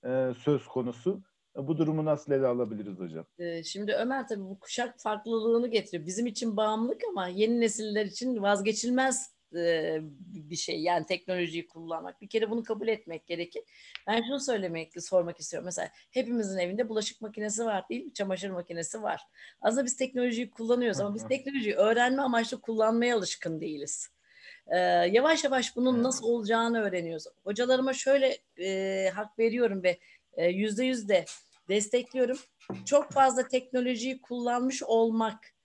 [0.05, 1.23] e, söz konusu.
[1.57, 3.25] Bu durumu nasıl ele alabiliriz hocam?
[3.39, 6.07] Ee, şimdi Ömer tabii bu kuşak farklılığını getiriyor.
[6.07, 9.99] Bizim için bağımlılık ama yeni nesiller için vazgeçilmez e,
[10.51, 12.21] bir şey yani teknolojiyi kullanmak.
[12.21, 13.63] Bir kere bunu kabul etmek gerekir.
[14.07, 15.65] Ben şunu söylemek, sormak istiyorum.
[15.65, 18.15] Mesela hepimizin evinde bulaşık makinesi var değil mi?
[18.15, 19.21] Çamaşır makinesi var.
[19.61, 24.09] Aslında biz teknolojiyi kullanıyoruz ama biz teknolojiyi öğrenme amaçlı kullanmaya alışkın değiliz.
[24.69, 24.77] Ee,
[25.13, 27.25] yavaş yavaş bunun nasıl olacağını öğreniyoruz.
[27.45, 29.99] Hocalarıma şöyle e, hak veriyorum ve
[30.51, 31.25] yüzde yüz de
[31.69, 32.39] destekliyorum.
[32.85, 35.56] Çok fazla teknolojiyi kullanmış olmak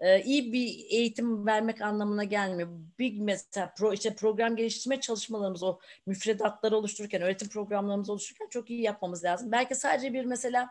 [0.00, 2.68] e, iyi bir eğitim vermek anlamına gelmiyor.
[2.98, 8.82] Bir mesela pro, işte program geliştirme çalışmalarımız o müfredatları oluştururken, öğretim programlarımızı oluştururken çok iyi
[8.82, 9.52] yapmamız lazım.
[9.52, 10.70] Belki sadece bir mesela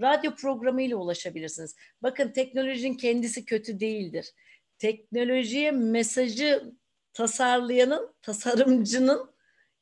[0.00, 1.76] radyo programıyla ulaşabilirsiniz.
[2.02, 4.32] Bakın teknolojinin kendisi kötü değildir.
[4.78, 6.72] Teknolojiye mesajı
[7.12, 9.32] tasarlayanın, tasarımcının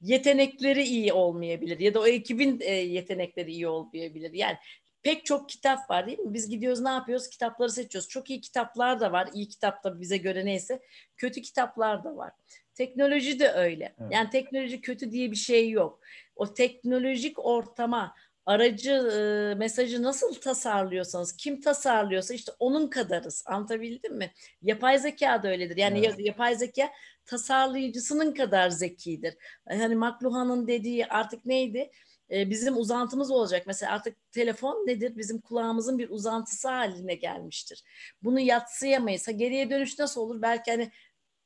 [0.01, 4.33] yetenekleri iyi olmayabilir ya da o ekibin e, yetenekleri iyi olmayabilir.
[4.33, 4.57] Yani
[5.03, 6.35] pek çok kitap var değil mi?
[6.35, 7.29] Biz gidiyoruz ne yapıyoruz?
[7.29, 8.09] Kitapları seçiyoruz.
[8.09, 9.29] Çok iyi kitaplar da var.
[9.35, 10.81] İyi kitap da bize göre neyse.
[11.17, 12.33] Kötü kitaplar da var.
[12.75, 13.95] Teknoloji de öyle.
[14.01, 14.13] Evet.
[14.13, 16.01] Yani teknoloji kötü diye bir şey yok.
[16.37, 18.15] O teknolojik ortama
[18.47, 23.45] aracı e, mesajı nasıl tasarlıyorsanız kim tasarlıyorsa işte onun kadarız.
[23.47, 24.33] Anlatabildim mi?
[24.63, 25.77] Yapay zeka da öyledir.
[25.77, 26.19] Yani evet.
[26.19, 26.91] yapay zeka
[27.27, 29.37] tasarlayıcısının kadar zekidir.
[29.69, 31.91] Hani McLuhan'ın dediği artık neydi?
[32.33, 33.63] Ee, bizim uzantımız olacak.
[33.67, 35.17] Mesela artık telefon nedir?
[35.17, 37.85] Bizim kulağımızın bir uzantısı haline gelmiştir.
[38.23, 39.29] Bunu yatsıyamayız.
[39.29, 40.43] Ha, geriye dönüş nasıl olur?
[40.43, 40.91] Belki hani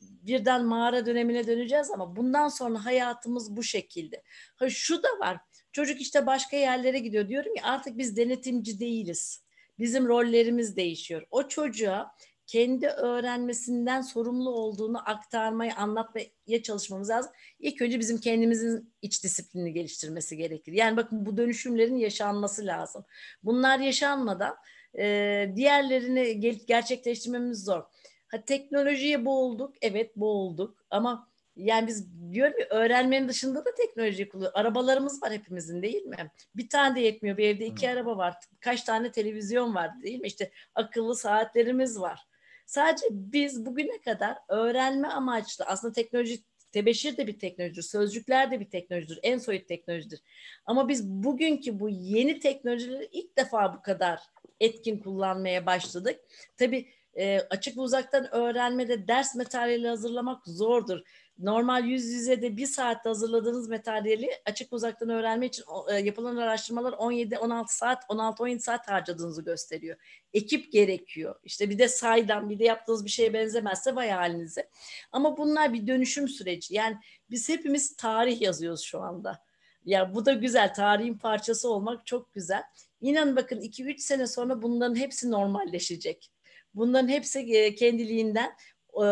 [0.01, 4.23] birden mağara dönemine döneceğiz ama bundan sonra hayatımız bu şekilde.
[4.57, 5.39] Ha, şu da var.
[5.73, 7.29] Çocuk işte başka yerlere gidiyor.
[7.29, 9.45] Diyorum ki artık biz denetimci değiliz.
[9.79, 11.27] Bizim rollerimiz değişiyor.
[11.31, 12.15] O çocuğa
[12.47, 17.33] kendi öğrenmesinden sorumlu olduğunu aktarmayı, anlatmaya çalışmamız lazım.
[17.59, 20.73] İlk önce bizim kendimizin iç disiplinini geliştirmesi gerekir.
[20.73, 23.05] Yani bakın bu dönüşümlerin yaşanması lazım.
[23.43, 24.57] Bunlar yaşanmadan
[24.99, 27.83] e, diğerlerini gerçekleştirmemiz zor.
[28.29, 34.57] Ha, teknolojiye boğulduk, evet boğulduk ama yani biz diyorum ki öğrenmenin dışında da teknoloji kullanıyoruz.
[34.59, 36.31] Arabalarımız var hepimizin değil mi?
[36.57, 37.37] Bir tane de yetmiyor.
[37.37, 37.97] Bir evde iki hmm.
[37.97, 38.35] araba var.
[38.61, 40.27] Kaç tane televizyon var değil mi?
[40.27, 42.27] İşte akıllı saatlerimiz var.
[42.67, 46.39] Sadece biz bugüne kadar öğrenme amaçlı aslında teknoloji
[46.73, 50.21] tebeşir de bir teknolojidir, sözcükler de bir teknolojidir, en soyut teknolojidir.
[50.67, 54.21] Ama biz bugünkü bu yeni teknolojileri ilk defa bu kadar
[54.61, 56.21] etkin kullanmaya başladık.
[56.57, 61.01] Tabii e, açık ve uzaktan öğrenmede ders materyali hazırlamak zordur
[61.39, 66.93] normal yüz yüze de bir saatte hazırladığınız materyali açık uzaktan öğrenme için e, yapılan araştırmalar
[66.93, 69.97] 17-16 saat, 16-17 saat harcadığınızı gösteriyor.
[70.33, 71.35] Ekip gerekiyor.
[71.45, 74.69] İşte bir de saydan, bir de yaptığınız bir şeye benzemezse vay halinize.
[75.13, 76.75] Ama bunlar bir dönüşüm süreci.
[76.75, 76.97] Yani
[77.31, 79.45] biz hepimiz tarih yazıyoruz şu anda.
[79.85, 80.75] Ya bu da güzel.
[80.75, 82.63] Tarihin parçası olmak çok güzel.
[83.01, 86.31] İnanın bakın 2-3 sene sonra bunların hepsi normalleşecek.
[86.75, 88.57] Bunların hepsi e, kendiliğinden
[88.97, 89.07] e,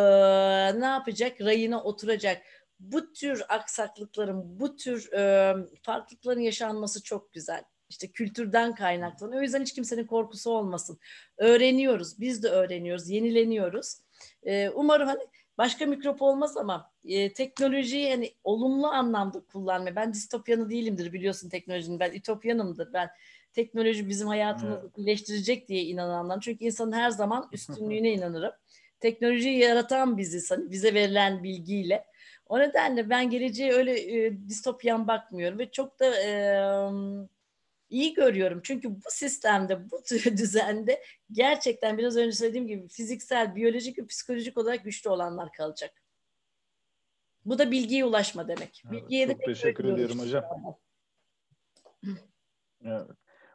[0.81, 1.41] ne yapacak?
[1.41, 2.43] Rayına oturacak.
[2.81, 7.65] Bu tür aksaklıkların, bu tür e, farklılıkların yaşanması çok güzel.
[7.89, 9.41] İşte kültürden kaynaklanıyor.
[9.41, 10.99] O yüzden hiç kimsenin korkusu olmasın.
[11.37, 13.99] Öğreniyoruz, biz de öğreniyoruz, yenileniyoruz.
[14.43, 15.23] E, umarım hani
[15.59, 19.97] başka mikrop olmaz ama e, teknolojiyi hani olumlu anlamda kullanma.
[19.97, 22.01] Ben distopyanı değilimdir biliyorsun teknolojinin.
[22.01, 22.93] Ben ütopyanımdır.
[22.93, 23.11] Ben
[23.53, 25.69] teknoloji bizim hayatımızı evet.
[25.69, 26.41] diye inananlar.
[26.41, 28.53] Çünkü insanın her zaman üstünlüğüne inanırım
[29.03, 32.05] teknolojiyi yaratan biziz hani bize verilen bilgiyle.
[32.47, 36.33] O nedenle ben geleceğe öyle e, distopyan bakmıyorum ve çok da e,
[37.91, 38.61] iyi görüyorum.
[38.63, 40.03] Çünkü bu sistemde, bu
[40.37, 46.03] düzende gerçekten biraz önce söylediğim gibi fiziksel, biyolojik ve psikolojik olarak güçlü olanlar kalacak.
[47.45, 48.83] Bu da bilgiye ulaşma demek.
[48.87, 50.45] Evet, Bilgiye çok de teşekkür ediyorum hocam.
[52.85, 53.07] Evet.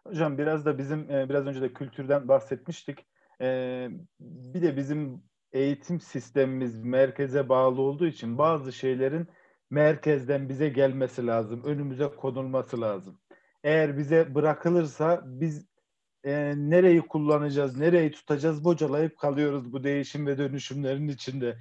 [0.03, 3.05] Hocam biraz da bizim e, biraz önce de kültürden bahsetmiştik.
[3.41, 3.89] E,
[4.19, 5.23] bir de bizim
[5.53, 9.27] eğitim sistemimiz merkeze bağlı olduğu için bazı şeylerin
[9.69, 13.19] merkezden bize gelmesi lazım, önümüze konulması lazım.
[13.63, 15.65] Eğer bize bırakılırsa biz
[16.23, 21.57] e, nereyi kullanacağız, nereyi tutacağız bocalayıp kalıyoruz bu değişim ve dönüşümlerin içinde.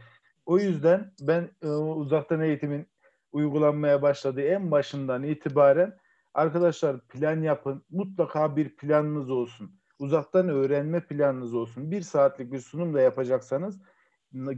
[0.46, 2.86] O yüzden ben e, uzaktan eğitimin
[3.32, 5.96] uygulanmaya başladığı en başından itibaren
[6.34, 7.84] arkadaşlar plan yapın.
[7.90, 11.90] Mutlaka bir planınız olsun uzaktan öğrenme planınız olsun.
[11.90, 13.80] Bir saatlik bir sunum da yapacaksanız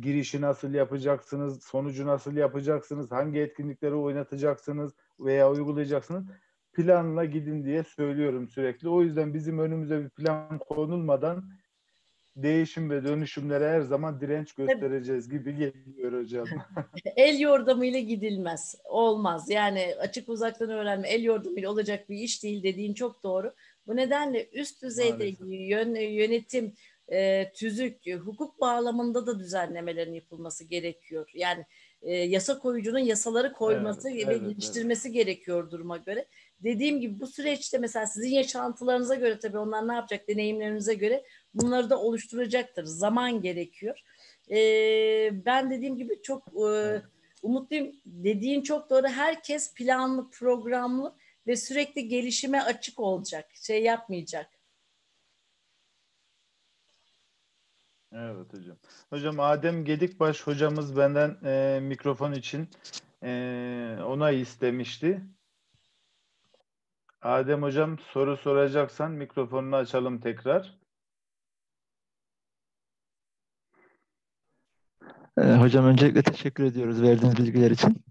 [0.01, 6.25] girişi nasıl yapacaksınız, sonucu nasıl yapacaksınız, hangi etkinlikleri oynatacaksınız veya uygulayacaksınız
[6.73, 8.89] planla gidin diye söylüyorum sürekli.
[8.89, 11.45] O yüzden bizim önümüze bir plan konulmadan
[12.37, 16.47] değişim ve dönüşümlere her zaman direnç göstereceğiz gibi geliyor hocam.
[17.17, 18.75] el yordamıyla gidilmez.
[18.85, 19.51] Olmaz.
[19.51, 23.53] Yani açık uzaktan öğrenme el yordamıyla olacak bir iş değil dediğin çok doğru.
[23.89, 26.75] Bu nedenle üst düzeyde yön, yönetim,
[27.13, 31.31] e, tüzük, hukuk bağlamında da düzenlemelerin yapılması gerekiyor.
[31.35, 31.65] Yani
[32.03, 35.15] e, yasa koyucunun yasaları koyması evet, ve evet, geliştirmesi evet.
[35.15, 36.27] gerekiyor duruma göre.
[36.61, 41.25] Dediğim gibi bu süreçte mesela sizin yaşantılarınıza göre tabii onlar ne yapacak deneyimlerinize göre
[41.55, 42.85] bunları da oluşturacaktır.
[42.85, 44.01] Zaman gerekiyor.
[44.51, 44.57] E,
[45.47, 47.03] ben dediğim gibi çok e,
[47.43, 47.93] umutluyum.
[48.07, 49.07] Dediğin çok doğru.
[49.07, 51.15] Herkes planlı, programlı
[51.47, 53.51] ve sürekli gelişime açık olacak.
[53.55, 54.59] Şey yapmayacak.
[58.13, 58.77] Evet hocam.
[59.11, 62.69] Hocam Adem Gedikbaş hocamız benden e, mikrofon için
[63.23, 65.23] e, onay istemişti.
[67.23, 70.79] Adem hocam soru soracaksan mikrofonunu açalım tekrar.
[75.39, 78.08] hocam öncelikle teşekkür ediyoruz verdiğiniz bilgiler için.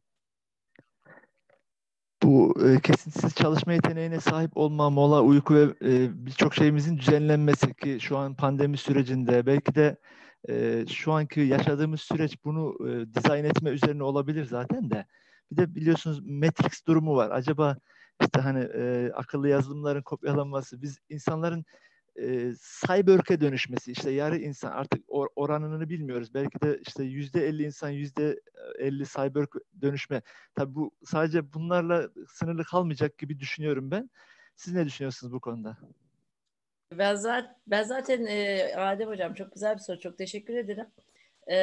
[2.28, 7.98] Bu e, kesintisiz çalışma yeteneğine sahip olma, mola, uyku ve e, birçok şeyimizin düzenlenmesi ki
[8.02, 9.98] şu an pandemi sürecinde belki de
[10.50, 15.06] e, şu anki yaşadığımız süreç bunu e, dizayn etme üzerine olabilir zaten de.
[15.52, 17.30] Bir de biliyorsunuz Matrix durumu var.
[17.32, 17.78] Acaba
[18.22, 21.66] işte hani e, akıllı yazılımların kopyalanması, biz insanların
[22.22, 22.54] e,
[22.88, 26.34] cyborg'e dönüşmesi işte yarı insan artık or, oranını bilmiyoruz.
[26.34, 28.40] Belki de işte yüzde elli insan yüzde
[28.80, 29.50] elli cyborg
[29.82, 30.22] dönüşme.
[30.56, 34.10] Tabii bu sadece bunlarla sınırlı kalmayacak gibi düşünüyorum ben.
[34.56, 35.78] Siz ne düşünüyorsunuz bu konuda?
[36.94, 40.00] Ben zaten, ben zaten e, Adem Hocam çok güzel bir soru.
[40.00, 40.88] Çok teşekkür ederim.
[41.48, 41.58] E,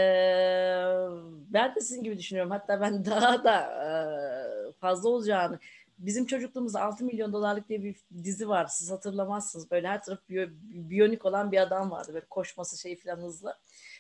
[1.52, 2.50] ben de sizin gibi düşünüyorum.
[2.50, 5.58] Hatta ben daha da e, fazla olacağını
[5.98, 8.70] Bizim çocukluğumuzda 6 milyon dolarlık diye bir dizi vardı.
[8.72, 9.70] Siz hatırlamazsınız.
[9.70, 12.14] Böyle her taraf biyo, biyonik olan bir adam vardı.
[12.14, 13.58] Böyle koşması şey falan hızlı.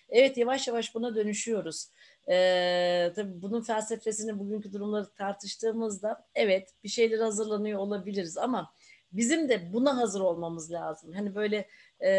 [0.08, 1.88] Evet yavaş yavaş buna dönüşüyoruz.
[2.28, 8.72] Ee, tabii bunun felsefesini bugünkü durumları tartıştığımızda evet bir şeyler hazırlanıyor olabiliriz ama
[9.12, 11.12] bizim de buna hazır olmamız lazım.
[11.12, 11.68] Hani böyle
[12.00, 12.10] e,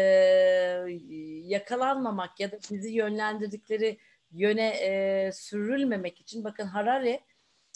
[1.44, 3.98] yakalanmamak ya da bizi yönlendirdikleri
[4.32, 7.20] yöne e, sürülmemek için bakın Harari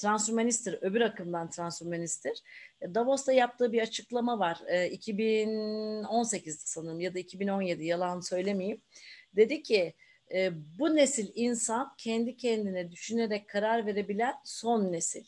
[0.01, 2.43] transhumanisttir, öbür akımdan transhumanisttir.
[2.81, 4.61] E, Davos'ta yaptığı bir açıklama var.
[4.67, 8.81] E, 2018 sanırım ya da 2017 yalan söylemeyeyim.
[9.37, 9.95] Dedi ki
[10.35, 15.25] e, bu nesil insan kendi kendine düşünerek karar verebilen son nesil.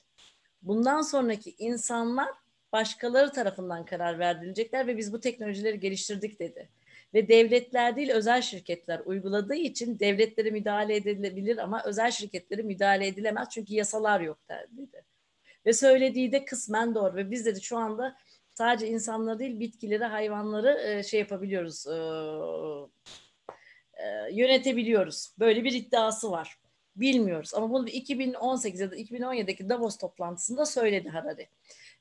[0.63, 2.29] Bundan sonraki insanlar
[2.73, 6.69] başkaları tarafından karar verdirilecekler ve biz bu teknolojileri geliştirdik dedi
[7.15, 13.49] ve devletler değil özel şirketler uyguladığı için devletlere müdahale edilebilir ama özel şirketlere müdahale edilemez
[13.51, 15.05] çünkü yasalar yok dedi.
[15.67, 18.17] Ve söylediği de kısmen doğru ve biz dedi şu anda
[18.55, 21.95] sadece insanları değil bitkileri, hayvanları e, şey yapabiliyoruz, e,
[24.03, 25.35] e, yönetebiliyoruz.
[25.39, 26.59] Böyle bir iddiası var.
[26.97, 31.49] Bilmiyoruz ama bunu 2018 ya da 2017'deki Davos toplantısında söyledi Harari.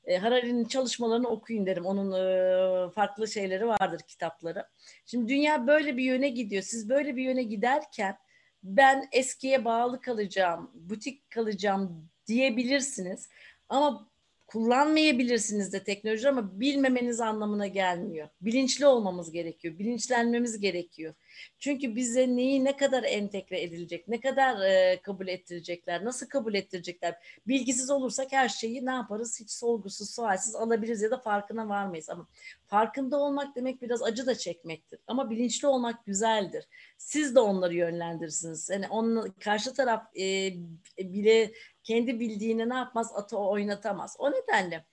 [0.04, 1.86] E, Harari'nin çalışmalarını okuyun derim.
[1.86, 4.66] Onun e, farklı şeyleri vardır kitapları.
[5.06, 6.62] Şimdi dünya böyle bir yöne gidiyor.
[6.62, 8.16] Siz böyle bir yöne giderken
[8.62, 13.28] ben eskiye bağlı kalacağım, butik kalacağım diyebilirsiniz.
[13.68, 14.12] Ama
[14.46, 18.28] kullanmayabilirsiniz de teknoloji ama bilmemeniz anlamına gelmiyor.
[18.40, 21.14] Bilinçli olmamız gerekiyor, bilinçlenmemiz gerekiyor.
[21.58, 27.14] Çünkü bize neyi ne kadar entegre edilecek, ne kadar e, kabul ettirecekler, nasıl kabul ettirecekler.
[27.46, 29.40] Bilgisiz olursak her şeyi ne yaparız?
[29.40, 32.10] Hiç sorgusuz, sualsiz alabiliriz ya da farkına varmayız.
[32.10, 32.28] Ama
[32.66, 35.00] farkında olmak demek biraz acı da çekmektir.
[35.06, 36.68] Ama bilinçli olmak güzeldir.
[36.98, 38.70] Siz de onları yönlendirirsiniz.
[38.70, 40.52] Yani onun, karşı taraf e,
[40.98, 41.52] bile
[41.82, 43.12] kendi bildiğini ne yapmaz?
[43.14, 44.16] Atı oynatamaz.
[44.18, 44.84] O nedenle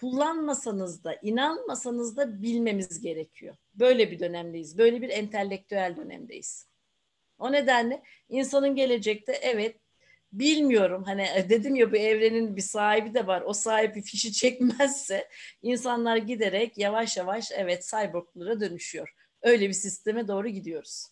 [0.00, 3.56] kullanmasanız da inanmasanız da bilmemiz gerekiyor.
[3.74, 4.78] Böyle bir dönemdeyiz.
[4.78, 6.68] Böyle bir entelektüel dönemdeyiz.
[7.38, 9.76] O nedenle insanın gelecekte evet
[10.32, 13.42] bilmiyorum hani e, dedim ya bu evrenin bir sahibi de var.
[13.46, 15.28] O sahibi fişi çekmezse
[15.62, 19.14] insanlar giderek yavaş yavaş evet cyborglara dönüşüyor.
[19.42, 21.06] Öyle bir sisteme doğru gidiyoruz.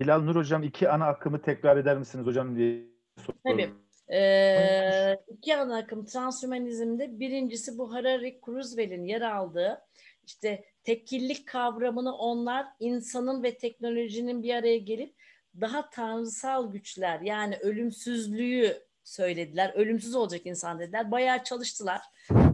[0.00, 2.86] Hilal Nur Hocam iki ana akımı tekrar eder misiniz hocam diye
[3.16, 3.42] soruyorum.
[3.46, 3.89] Tabii.
[4.12, 9.82] Ee, iki ana akım transhümanizmde birincisi bu Harari Cruzwell'in yer aldığı
[10.26, 15.14] işte tekillik kavramını onlar insanın ve teknolojinin bir araya gelip
[15.60, 19.72] daha tanrısal güçler yani ölümsüzlüğü söylediler.
[19.74, 21.10] Ölümsüz olacak insan dediler.
[21.10, 22.00] Bayağı çalıştılar.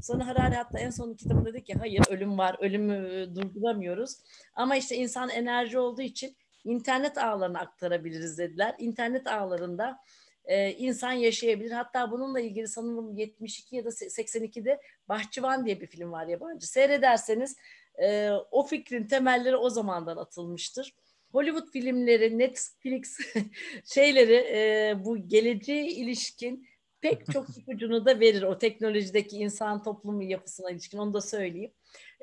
[0.02, 4.16] Sonra Harari hatta en son kitabında dedi ki hayır ölüm var, ölümü durduramıyoruz.
[4.54, 8.74] Ama işte insan enerji olduğu için internet ağlarına aktarabiliriz dediler.
[8.78, 9.98] İnternet ağlarında
[10.46, 11.70] e, insan yaşayabilir.
[11.70, 16.66] Hatta bununla ilgili sanırım 72 ya da 82'de Bahçıvan diye bir film var yabancı.
[16.66, 17.56] Seyrederseniz
[18.02, 20.94] e, o fikrin temelleri o zamandan atılmıştır.
[21.32, 23.18] Hollywood filmleri, Netflix
[23.84, 26.68] şeyleri e, bu geleceğe ilişkin
[27.00, 31.72] pek çok ipucunu da verir o teknolojideki insan toplumu yapısına ilişkin onu da söyleyeyim.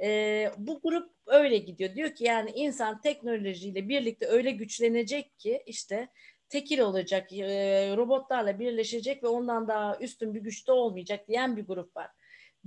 [0.02, 1.96] E, bu grup öyle gidiyor.
[1.96, 6.10] Diyor ki yani insan teknolojiyle birlikte öyle güçlenecek ki işte
[6.54, 11.96] tekil olacak, e, robotlarla birleşecek ve ondan daha üstün bir güçte olmayacak diyen bir grup
[11.96, 12.10] var.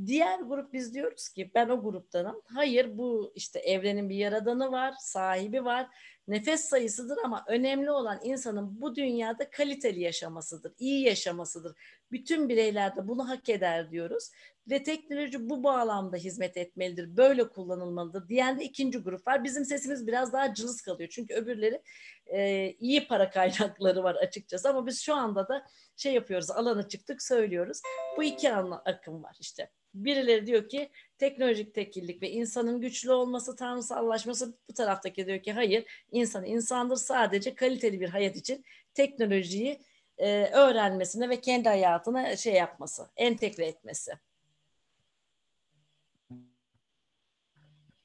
[0.06, 2.42] Diğer grup biz diyoruz ki ben o gruptanım.
[2.44, 5.86] Hayır bu işte evrenin bir yaradanı var, sahibi var.
[6.28, 11.76] Nefes sayısıdır ama önemli olan insanın bu dünyada kaliteli yaşamasıdır, iyi yaşamasıdır.
[12.12, 14.30] Bütün bireyler de bunu hak eder diyoruz.
[14.70, 19.44] Ve teknoloji bu bağlamda hizmet etmelidir, böyle kullanılmalıdır diyen de ikinci grup var.
[19.44, 21.08] Bizim sesimiz biraz daha cılız kalıyor.
[21.12, 21.82] Çünkü öbürleri
[22.26, 24.68] e, iyi para kaynakları var açıkçası.
[24.68, 27.80] Ama biz şu anda da şey yapıyoruz, alana çıktık söylüyoruz.
[28.16, 29.70] Bu iki ana akım var işte.
[29.94, 35.84] Birileri diyor ki teknolojik tekillik ve insanın güçlü olması, tanrısallaşması bu taraftaki diyor ki hayır
[36.12, 38.64] insan insandır sadece kaliteli bir hayat için
[38.94, 39.80] teknolojiyi
[40.18, 44.12] e, öğrenmesine ve kendi hayatına şey yapması, entegre etmesi.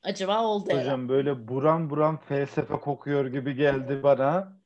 [0.04, 1.10] Acaba oldu Hocam herhalde.
[1.10, 4.62] böyle buram buram felsefe kokuyor gibi geldi bana.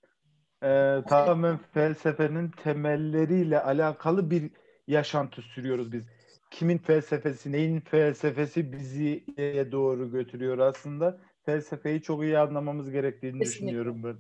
[0.63, 4.51] Ee, tamamen felsefenin temelleriyle alakalı bir
[4.87, 6.05] yaşantı sürüyoruz biz.
[6.51, 11.17] Kimin felsefesi, neyin felsefesi bizi ileriye doğru götürüyor aslında.
[11.45, 13.65] Felsefeyi çok iyi anlamamız gerektiğini Kesinlikle.
[13.67, 14.15] düşünüyorum ben.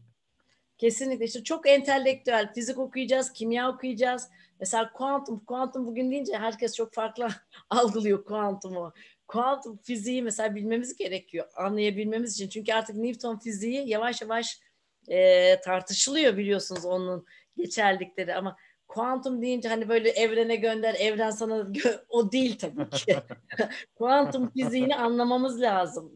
[0.77, 4.29] Kesinlikle işte çok entelektüel fizik okuyacağız, kimya okuyacağız.
[4.59, 7.27] Mesela kuantum, kuantum bugün deyince herkes çok farklı
[7.69, 8.93] algılıyor kuantumu.
[9.27, 12.49] Kuantum fiziği mesela bilmemiz gerekiyor anlayabilmemiz için.
[12.49, 14.59] Çünkü artık Newton fiziği yavaş yavaş
[15.07, 17.25] e, tartışılıyor biliyorsunuz onun
[17.57, 18.57] geçerlikleri ama
[18.87, 23.15] kuantum deyince hani böyle evrene gönder, evren sana gö- o değil tabii ki.
[23.95, 26.13] kuantum fiziğini anlamamız lazım.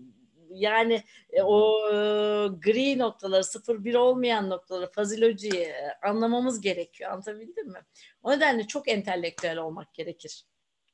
[0.50, 1.94] Yani e, o e,
[2.48, 7.12] gri noktaları, sıfır bir olmayan noktaları, fazilojiyi e, anlamamız gerekiyor.
[7.12, 7.80] Anlatabildim mi?
[8.24, 10.46] O nedenle çok entelektüel olmak gerekir.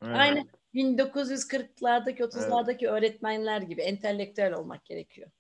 [0.04, 0.18] Evet.
[0.18, 0.46] Aynı
[0.76, 5.32] 1940'lardaki, 30'lardaki öğretmenler gibi entelektüel olmak gerekiyor.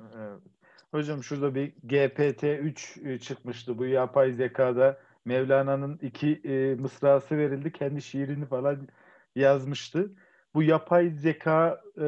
[0.00, 0.42] Evet.
[0.90, 5.00] Hocam şurada bir GPT-3 e, çıkmıştı bu yapay zekada.
[5.24, 7.72] Mevlana'nın iki e, mısrası verildi.
[7.72, 8.88] Kendi şiirini falan
[9.36, 10.12] yazmıştı.
[10.54, 12.00] Bu yapay zeka e,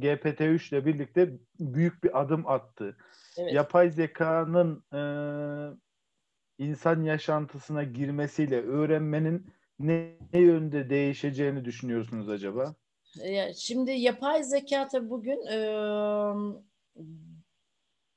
[0.00, 2.96] GPT-3 ile birlikte büyük bir adım attı.
[3.38, 3.52] Evet.
[3.52, 5.02] Yapay zekanın e,
[6.58, 9.52] insan yaşantısına girmesiyle öğrenmenin
[9.82, 12.74] ne, ne yönde değişeceğini düşünüyorsunuz acaba?
[13.56, 15.56] Şimdi yapay zeka tabii bugün e,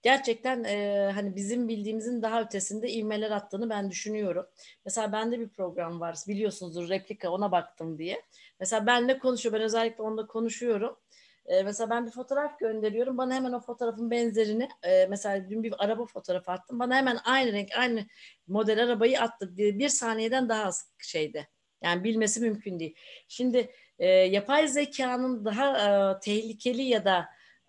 [0.01, 4.45] gerçekten e, hani bizim bildiğimizin daha ötesinde ivmeler attığını ben düşünüyorum.
[4.85, 8.21] Mesela bende bir program var biliyorsunuzdur replika ona baktım diye.
[8.59, 10.97] Mesela benle konuşuyor ben özellikle onunla konuşuyorum.
[11.45, 15.73] E, mesela ben bir fotoğraf gönderiyorum bana hemen o fotoğrafın benzerini e, mesela dün bir
[15.77, 18.05] araba fotoğrafı attım bana hemen aynı renk aynı
[18.47, 21.47] model arabayı attı bir saniyeden daha az şeyde.
[21.85, 22.95] Yani bilmesi mümkün değil.
[23.27, 27.25] Şimdi e, yapay zekanın daha e, tehlikeli ya da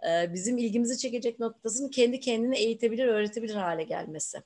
[0.08, 4.38] e, bizim ilgimizi çekecek noktasının kendi kendine eğitebilir, öğretebilir hale gelmesi.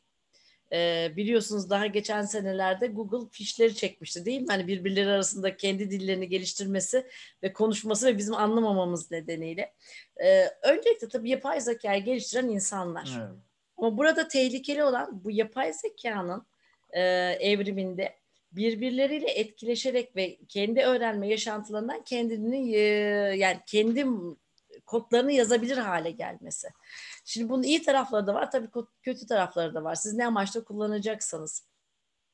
[0.72, 4.46] E, biliyorsunuz daha geçen senelerde Google fişleri çekmişti değil mi?
[4.48, 7.06] Hani birbirleri arasında kendi dillerini geliştirmesi
[7.42, 9.74] ve konuşması ve bizim anlamamamız nedeniyle.
[10.24, 13.10] E, öncelikle tabii yapay zekayı geliştiren insanlar.
[13.18, 13.38] Evet.
[13.76, 16.46] Ama burada tehlikeli olan bu yapay zekanın
[16.90, 17.00] e,
[17.40, 18.19] evriminde
[18.52, 22.80] birbirleriyle etkileşerek ve kendi öğrenme yaşantılarından kendini e,
[23.36, 24.06] yani kendi
[24.86, 26.68] kodlarını yazabilir hale gelmesi.
[27.24, 28.68] Şimdi bunun iyi tarafları da var tabii
[29.02, 29.94] kötü tarafları da var.
[29.94, 31.70] Siz ne amaçla kullanacaksanız.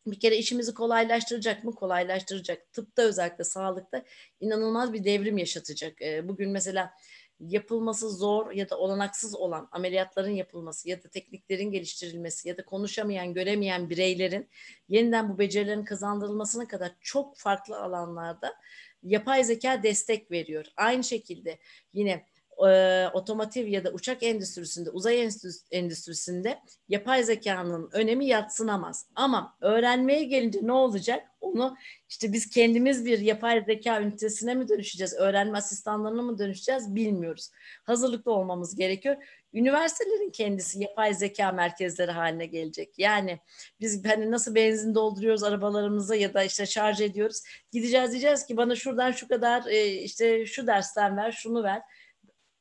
[0.06, 1.74] Bir kere işimizi kolaylaştıracak mı?
[1.74, 2.72] Kolaylaştıracak.
[2.72, 4.04] Tıpta özellikle sağlıkta
[4.40, 6.02] inanılmaz bir devrim yaşatacak.
[6.02, 6.92] E, bugün mesela
[7.40, 13.34] yapılması zor ya da olanaksız olan ameliyatların yapılması ya da tekniklerin geliştirilmesi ya da konuşamayan,
[13.34, 14.48] göremeyen bireylerin
[14.88, 18.54] yeniden bu becerilerin kazandırılmasına kadar çok farklı alanlarda
[19.02, 20.66] yapay zeka destek veriyor.
[20.76, 21.58] Aynı şekilde
[21.92, 22.26] yine
[22.68, 29.06] e, otomotiv ya da uçak endüstrisinde, uzay endüstris- endüstrisinde yapay zekanın önemi yatsınamaz.
[29.14, 31.28] Ama öğrenmeye gelince ne olacak?
[31.40, 31.76] Onu
[32.08, 37.50] işte biz kendimiz bir yapay zeka ünitesine mi dönüşeceğiz, öğrenme asistanlarına mı dönüşeceğiz bilmiyoruz.
[37.84, 39.16] Hazırlıklı olmamız gerekiyor.
[39.54, 42.98] Üniversitelerin kendisi yapay zeka merkezleri haline gelecek.
[42.98, 43.38] Yani
[43.80, 47.42] biz hani nasıl benzin dolduruyoruz arabalarımıza ya da işte şarj ediyoruz.
[47.72, 51.82] Gideceğiz diyeceğiz ki bana şuradan şu kadar e, işte şu dersten ver, şunu ver.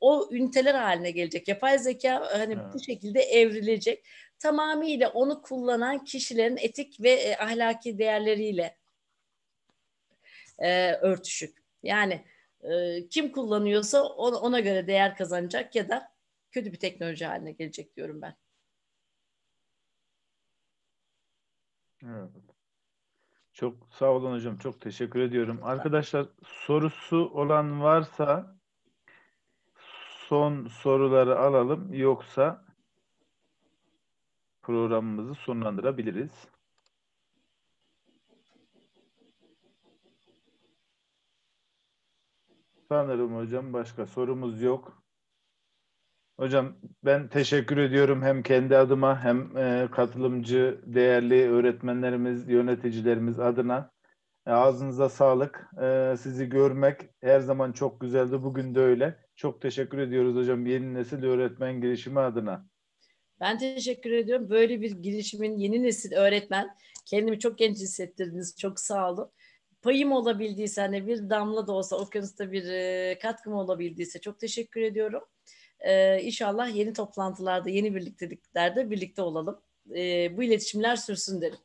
[0.05, 1.47] O üniteler haline gelecek.
[1.47, 2.73] Yapay zeka hani Evet.
[2.73, 4.05] bu şekilde evrilecek.
[4.39, 8.77] Tamamıyla onu kullanan kişilerin etik ve e, ahlaki değerleriyle
[10.59, 11.57] e, örtüşük.
[11.83, 12.25] Yani
[12.63, 16.11] e, kim kullanıyorsa ona, ona göre değer kazanacak ya da
[16.51, 18.35] kötü bir teknoloji haline gelecek diyorum ben.
[22.03, 22.29] Evet.
[23.53, 24.57] Çok sağ olun hocam.
[24.57, 25.59] Çok teşekkür ediyorum.
[25.63, 28.54] Arkadaşlar sorusu olan varsa
[30.27, 31.93] son soruları alalım.
[31.93, 32.65] Yoksa
[34.61, 36.47] programımızı sonlandırabiliriz.
[42.89, 45.03] Sanırım hocam başka sorumuz yok.
[46.39, 53.91] Hocam ben teşekkür ediyorum hem kendi adıma hem e, katılımcı değerli öğretmenlerimiz, yöneticilerimiz adına.
[54.47, 55.69] E, ağzınıza sağlık.
[55.81, 58.43] E, sizi görmek her zaman çok güzeldi.
[58.43, 59.24] Bugün de öyle.
[59.35, 62.65] Çok teşekkür ediyoruz hocam yeni nesil öğretmen girişimi adına.
[63.39, 64.49] Ben teşekkür ediyorum.
[64.49, 68.57] Böyle bir girişimin yeni nesil öğretmen kendimi çok genç hissettirdiniz.
[68.57, 69.31] Çok sağ olun.
[69.81, 75.23] payım olabildiyse hani bir damla da olsa okyanusta bir e, katkım olabildiyse çok teşekkür ediyorum.
[75.79, 79.61] E, inşallah yeni toplantılarda, yeni birlikteliklerde birlikte olalım.
[79.95, 81.59] E, bu iletişimler sürsün derim.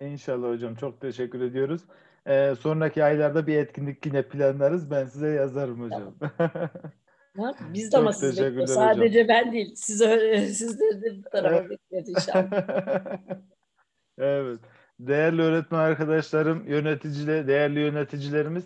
[0.00, 1.82] İnşallah hocam çok teşekkür ediyoruz.
[2.28, 4.90] Ee, sonraki aylarda bir etkinlik yine planlarız.
[4.90, 6.14] Ben size yazarım hocam.
[7.36, 8.70] Ha, Biz de ama teşekkürler bekliyoruz.
[8.76, 8.94] hocam.
[8.94, 9.72] Sadece ben değil.
[9.76, 11.70] Siz öyle, sizleri de bir tarafa Evet.
[11.70, 12.50] bekliyoruz inşallah.
[14.18, 14.60] evet.
[15.00, 18.64] Değerli öğretmen arkadaşlarım, yöneticiler, değerli yöneticilerimiz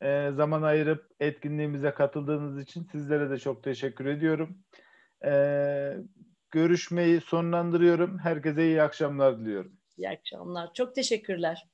[0.00, 4.58] e, zaman ayırıp etkinliğimize katıldığınız için sizlere de çok teşekkür ediyorum.
[5.24, 5.32] E,
[6.50, 8.18] görüşmeyi sonlandırıyorum.
[8.18, 9.72] Herkese iyi akşamlar diliyorum.
[9.96, 10.74] İyi akşamlar.
[10.74, 11.68] Çok teşekkürler.